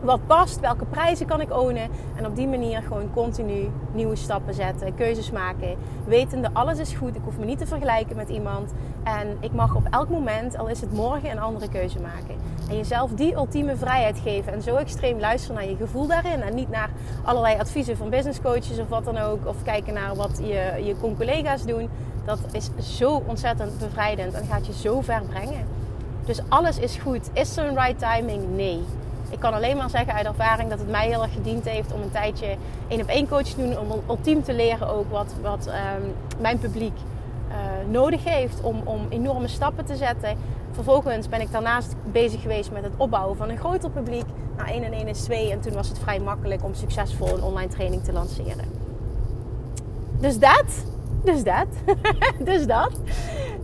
wat 0.02 0.26
past, 0.26 0.60
welke 0.60 0.84
prijzen 0.84 1.26
kan 1.26 1.40
ik 1.40 1.56
ownen. 1.56 1.88
En 2.14 2.26
op 2.26 2.36
die 2.36 2.48
manier 2.48 2.82
gewoon 2.82 3.12
continu 3.14 3.70
nieuwe 3.92 4.16
stappen 4.16 4.54
zetten, 4.54 4.94
keuzes 4.94 5.30
maken. 5.30 5.76
Wetende, 6.06 6.50
alles 6.52 6.78
is 6.78 6.94
goed. 6.94 7.14
Ik 7.14 7.20
hoef 7.24 7.38
me 7.38 7.44
niet 7.44 7.58
te 7.58 7.66
vergelijken 7.66 8.16
met 8.16 8.28
iemand. 8.28 8.72
En 9.02 9.36
ik 9.40 9.52
mag 9.52 9.74
op 9.74 9.86
elk 9.90 10.08
moment, 10.08 10.58
al 10.58 10.68
is 10.68 10.80
het 10.80 10.92
morgen, 10.92 11.30
een 11.30 11.40
andere 11.40 11.68
keuze 11.68 12.00
maken. 12.00 12.34
En 12.68 12.76
jezelf 12.76 13.10
die 13.10 13.34
ultieme 13.34 13.76
vrijheid 13.76 14.18
geven. 14.18 14.52
En 14.52 14.62
zo 14.62 14.76
extreem 14.76 15.20
luisteren 15.20 15.56
naar 15.56 15.68
je 15.68 15.76
gevoel 15.76 16.06
daarin. 16.06 16.42
En 16.42 16.54
niet 16.54 16.70
naar 16.70 16.90
allerlei 17.24 17.58
adviezen 17.58 17.96
van 17.96 18.10
business 18.10 18.40
coaches 18.40 18.78
of 18.78 18.88
wat 18.88 19.04
dan 19.04 19.18
ook. 19.18 19.46
Of 19.46 19.62
kijken 19.62 19.94
naar 19.94 20.14
wat 20.14 20.38
je, 20.42 20.82
je 20.84 21.14
collega's 21.16 21.64
doen. 21.64 21.88
Dat 22.24 22.38
is 22.52 22.70
zo 22.96 23.22
ontzettend 23.26 23.78
bevrijdend 23.78 24.34
en 24.34 24.46
gaat 24.46 24.66
je 24.66 24.72
zo 24.72 25.00
ver 25.00 25.22
brengen. 25.22 25.66
Dus 26.24 26.40
alles 26.48 26.78
is 26.78 26.96
goed. 26.96 27.30
Is 27.32 27.56
er 27.56 27.66
een 27.66 27.78
right 27.78 27.98
timing? 27.98 28.56
Nee. 28.56 28.80
Ik 29.32 29.38
kan 29.40 29.52
alleen 29.54 29.76
maar 29.76 29.90
zeggen 29.90 30.14
uit 30.14 30.26
ervaring 30.26 30.70
dat 30.70 30.78
het 30.78 30.90
mij 30.90 31.06
heel 31.08 31.22
erg 31.22 31.32
gediend 31.32 31.64
heeft 31.64 31.92
om 31.92 32.02
een 32.02 32.10
tijdje 32.10 32.56
één 32.88 33.00
op 33.00 33.08
één 33.08 33.28
coach 33.28 33.46
te 33.46 33.56
doen. 33.56 33.78
Om 33.78 34.02
ultiem 34.08 34.42
te 34.42 34.52
leren 34.52 34.88
ook 34.88 35.10
wat, 35.10 35.34
wat 35.42 35.66
ehm, 35.66 36.02
mijn 36.40 36.58
publiek 36.58 36.96
uh, 37.48 37.54
nodig 37.90 38.24
heeft 38.24 38.60
om, 38.60 38.80
om 38.84 39.06
enorme 39.08 39.48
stappen 39.48 39.84
te 39.84 39.96
zetten. 39.96 40.36
Vervolgens 40.70 41.28
ben 41.28 41.40
ik 41.40 41.52
daarnaast 41.52 41.94
bezig 42.04 42.40
geweest 42.40 42.70
met 42.70 42.82
het 42.82 42.92
opbouwen 42.96 43.36
van 43.36 43.48
een 43.48 43.58
groter 43.58 43.90
publiek. 43.90 44.24
Nou, 44.56 44.68
1 44.68 44.82
en 44.84 44.92
1 44.92 45.08
is 45.08 45.22
2 45.22 45.50
en 45.50 45.60
toen 45.60 45.72
was 45.72 45.88
het 45.88 45.98
vrij 45.98 46.20
makkelijk 46.20 46.64
om 46.64 46.74
succesvol 46.74 47.28
een 47.28 47.42
online 47.42 47.70
training 47.70 48.04
te 48.04 48.12
lanceren. 48.12 48.64
Dus 50.18 50.38
dat, 50.38 50.64
dus 51.24 51.44
dat, 51.44 51.66
dus 52.48 52.66
dat. 52.66 52.92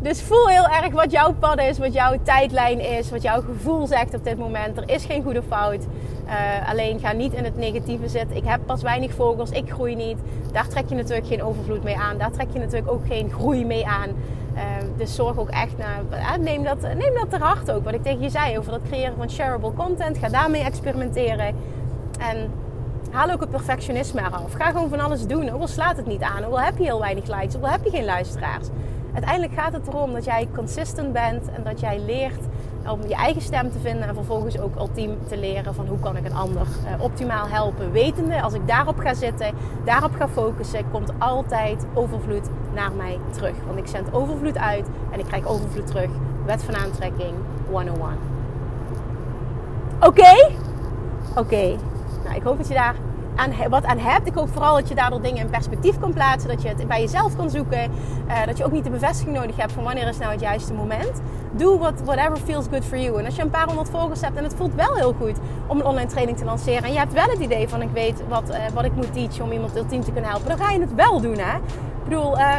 Dus 0.01 0.23
voel 0.23 0.49
heel 0.49 0.67
erg 0.69 0.93
wat 0.93 1.11
jouw 1.11 1.33
pad 1.33 1.61
is, 1.61 1.79
wat 1.79 1.93
jouw 1.93 2.17
tijdlijn 2.23 2.81
is, 2.81 3.11
wat 3.11 3.23
jouw 3.23 3.41
gevoel 3.41 3.87
zegt 3.87 4.15
op 4.15 4.25
dit 4.25 4.39
moment. 4.39 4.77
Er 4.77 4.91
is 4.91 5.05
geen 5.05 5.23
goede 5.23 5.43
fout. 5.49 5.87
Uh, 6.27 6.71
alleen 6.71 7.01
ga 7.01 7.13
niet 7.13 7.33
in 7.33 7.45
het 7.45 7.57
negatieve 7.57 8.09
zitten. 8.09 8.37
Ik 8.37 8.45
heb 8.45 8.61
pas 8.67 8.83
weinig 8.83 9.15
vogels, 9.15 9.51
ik 9.51 9.71
groei 9.71 9.95
niet. 9.95 10.19
Daar 10.53 10.69
trek 10.69 10.89
je 10.89 10.95
natuurlijk 10.95 11.27
geen 11.27 11.43
overvloed 11.43 11.83
mee 11.83 11.97
aan. 11.97 12.19
Daar 12.19 12.31
trek 12.31 12.47
je 12.53 12.59
natuurlijk 12.59 12.91
ook 12.91 13.07
geen 13.07 13.31
groei 13.31 13.65
mee 13.65 13.87
aan. 13.87 14.09
Uh, 14.55 14.63
dus 14.97 15.15
zorg 15.15 15.39
ook 15.39 15.49
echt 15.49 15.79
naar. 15.79 16.01
Uh, 16.13 16.45
neem, 16.45 16.63
dat, 16.63 16.81
neem 16.81 17.15
dat 17.15 17.31
ter 17.31 17.41
harte 17.41 17.73
ook. 17.73 17.85
Wat 17.85 17.95
ik 17.95 18.03
tegen 18.03 18.21
je 18.21 18.31
zei 18.31 18.59
over 18.59 18.73
dat 18.73 18.81
creëren 18.89 19.17
van 19.17 19.31
shareable 19.31 19.73
content. 19.73 20.19
Ga 20.19 20.29
daarmee 20.29 20.63
experimenteren. 20.63 21.55
En 22.19 22.51
haal 23.11 23.31
ook 23.31 23.41
het 23.41 23.51
perfectionisme 23.51 24.21
eraf. 24.21 24.53
Ga 24.53 24.71
gewoon 24.71 24.89
van 24.89 25.01
alles 25.01 25.27
doen. 25.27 25.51
Ook 25.51 25.61
al 25.61 25.69
slaat 25.69 25.97
het 25.97 26.07
niet 26.07 26.23
aan. 26.23 26.45
Ook 26.45 26.53
al 26.53 26.61
heb 26.61 26.79
je 26.79 26.85
heel 26.85 27.01
weinig 27.01 27.27
likes. 27.27 27.57
Ook 27.57 27.63
al 27.63 27.71
heb 27.71 27.85
je 27.85 27.91
geen 27.91 28.05
luisteraars. 28.05 28.67
Uiteindelijk 29.12 29.55
gaat 29.55 29.73
het 29.73 29.87
erom 29.87 30.12
dat 30.12 30.25
jij 30.25 30.49
consistent 30.55 31.12
bent. 31.12 31.51
En 31.51 31.62
dat 31.62 31.81
jij 31.81 32.01
leert 32.01 32.40
om 32.90 33.01
je 33.09 33.14
eigen 33.14 33.42
stem 33.42 33.71
te 33.71 33.79
vinden. 33.79 34.09
En 34.09 34.14
vervolgens 34.14 34.59
ook 34.59 34.77
ultiem 34.77 35.18
te 35.27 35.38
leren 35.38 35.75
van 35.75 35.87
hoe 35.87 35.99
kan 35.99 36.16
ik 36.16 36.25
een 36.25 36.35
ander 36.35 36.62
uh, 36.62 37.03
optimaal 37.03 37.49
helpen. 37.49 37.92
Wetende, 37.92 38.42
als 38.42 38.55
ik 38.55 38.66
daarop 38.66 38.99
ga 38.99 39.14
zitten, 39.14 39.55
daarop 39.85 40.14
ga 40.14 40.29
focussen, 40.29 40.90
komt 40.90 41.12
altijd 41.18 41.87
overvloed 41.94 42.49
naar 42.75 42.92
mij 42.92 43.18
terug. 43.31 43.55
Want 43.66 43.79
ik 43.79 43.87
zend 43.87 44.12
overvloed 44.12 44.59
uit 44.59 44.87
en 45.12 45.18
ik 45.18 45.25
krijg 45.25 45.47
overvloed 45.47 45.87
terug. 45.87 46.11
Wet 46.44 46.62
van 46.62 46.77
aantrekking 46.77 47.35
101. 47.71 48.09
Oké? 50.01 50.51
Oké. 51.35 51.77
Nou, 52.25 52.37
ik 52.37 52.42
hoop 52.42 52.57
dat 52.57 52.68
je 52.68 52.75
daar 52.75 52.94
aan, 53.38 53.53
wat 53.70 53.85
aan 53.85 53.98
hebt. 53.98 54.27
Ik 54.27 54.35
hoop 54.35 54.48
vooral 54.53 54.74
dat 54.74 54.88
je 54.88 54.94
daardoor 54.94 55.22
dingen 55.22 55.38
in 55.38 55.51
perspectief 55.51 55.98
kan 55.98 56.12
plaatsen. 56.12 56.48
Dat 56.48 56.62
je 56.62 56.68
het 56.68 56.88
bij 56.88 57.01
jezelf 57.01 57.37
kan 57.37 57.51
zoeken. 57.51 57.90
Uh, 58.29 58.46
dat 58.46 58.59
je 58.59 58.64
ook 58.64 58.72
niet 58.72 58.85
de 58.85 58.90
bevestiging 58.90 59.37
nodig 59.37 59.57
hebt 59.57 59.72
van 59.72 59.85
wanneer 59.85 60.09
is 60.09 60.18
nou 60.18 60.33
het 60.33 60.40
juiste 60.40 60.72
moment. 60.72 61.20
Doe 61.53 61.79
what, 61.79 62.01
whatever 62.05 62.37
feels 62.37 62.66
good 62.70 62.85
for 62.85 62.98
you. 62.98 63.18
En 63.18 63.24
als 63.24 63.37
je 63.37 63.42
een 63.42 63.51
paar 63.51 63.66
honderd 63.66 63.90
volgers 63.90 64.20
hebt 64.20 64.37
en 64.37 64.44
het 64.44 64.55
voelt 64.55 64.74
wel 64.74 64.94
heel 64.94 65.14
goed 65.20 65.37
om 65.66 65.79
een 65.79 65.85
online 65.85 66.09
training 66.09 66.38
te 66.38 66.44
lanceren. 66.44 66.83
En 66.83 66.92
je 66.92 66.98
hebt 66.98 67.12
wel 67.12 67.29
het 67.29 67.38
idee 67.38 67.68
van 67.68 67.83
ik 67.83 67.90
weet 67.92 68.22
wat, 68.29 68.51
uh, 68.51 68.57
wat 68.74 68.85
ik 68.85 68.94
moet 68.94 69.12
teachen 69.12 69.44
om 69.44 69.53
iemand 69.53 69.77
ultiem 69.77 70.05
te 70.05 70.12
kunnen 70.12 70.31
helpen. 70.31 70.48
Dan 70.48 70.59
ga 70.59 70.70
je 70.70 70.81
het 70.81 70.94
wel 70.94 71.20
doen 71.20 71.38
hè. 71.38 71.57
Ik 71.57 72.14
bedoel, 72.14 72.38
uh, 72.38 72.57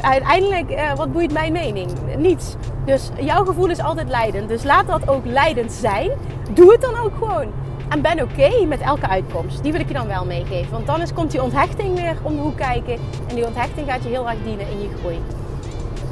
uiteindelijk, 0.00 0.94
wat 0.96 1.12
boeit 1.12 1.32
mijn 1.32 1.52
mening? 1.52 1.90
Niets. 2.16 2.54
Dus 2.84 3.10
jouw 3.20 3.44
gevoel 3.44 3.70
is 3.70 3.80
altijd 3.80 4.08
leidend. 4.08 4.48
Dus 4.48 4.64
laat 4.64 4.86
dat 4.86 5.08
ook 5.08 5.24
leidend 5.24 5.72
zijn. 5.72 6.10
Doe 6.50 6.72
het 6.72 6.80
dan 6.80 6.96
ook 6.96 7.12
gewoon. 7.18 7.46
En 7.92 8.02
ben 8.02 8.22
oké 8.22 8.66
met 8.66 8.80
elke 8.80 9.08
uitkomst. 9.08 9.62
Die 9.62 9.72
wil 9.72 9.80
ik 9.80 9.88
je 9.88 9.94
dan 9.94 10.06
wel 10.06 10.24
meegeven. 10.24 10.72
Want 10.72 10.86
dan 10.86 11.00
is, 11.00 11.12
komt 11.12 11.30
die 11.30 11.42
onthechting 11.42 11.94
weer 11.94 12.16
om 12.22 12.36
de 12.36 12.42
hoek 12.42 12.56
kijken. 12.56 12.98
En 13.28 13.34
die 13.34 13.46
onthechting 13.46 13.90
gaat 13.90 14.02
je 14.02 14.08
heel 14.08 14.28
erg 14.28 14.38
dienen 14.44 14.70
in 14.70 14.80
je 14.80 14.88
groei. 14.98 15.18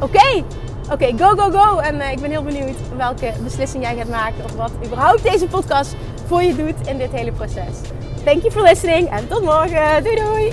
Oké, 0.01 0.45
oké, 0.93 1.25
go, 1.25 1.43
go, 1.43 1.59
go. 1.59 1.79
En 1.79 1.95
uh, 1.95 2.13
ik 2.13 2.21
ben 2.21 2.31
heel 2.31 2.43
benieuwd 2.43 2.97
welke 2.97 3.33
beslissing 3.43 3.83
jij 3.85 3.97
gaat 3.97 4.09
maken. 4.09 4.45
Of 4.45 4.55
wat 4.55 4.73
überhaupt 4.85 5.23
deze 5.23 5.47
podcast 5.47 5.97
voor 6.27 6.43
je 6.43 6.55
doet 6.55 6.87
in 6.87 6.99
dit 6.99 7.13
hele 7.13 7.33
proces. 7.33 7.81
Thank 8.25 8.43
you 8.43 8.51
for 8.51 8.63
listening. 8.63 9.09
En 9.11 9.29
tot 9.29 9.43
morgen. 9.43 10.05
Doei, 10.05 10.17
doei. 10.17 10.53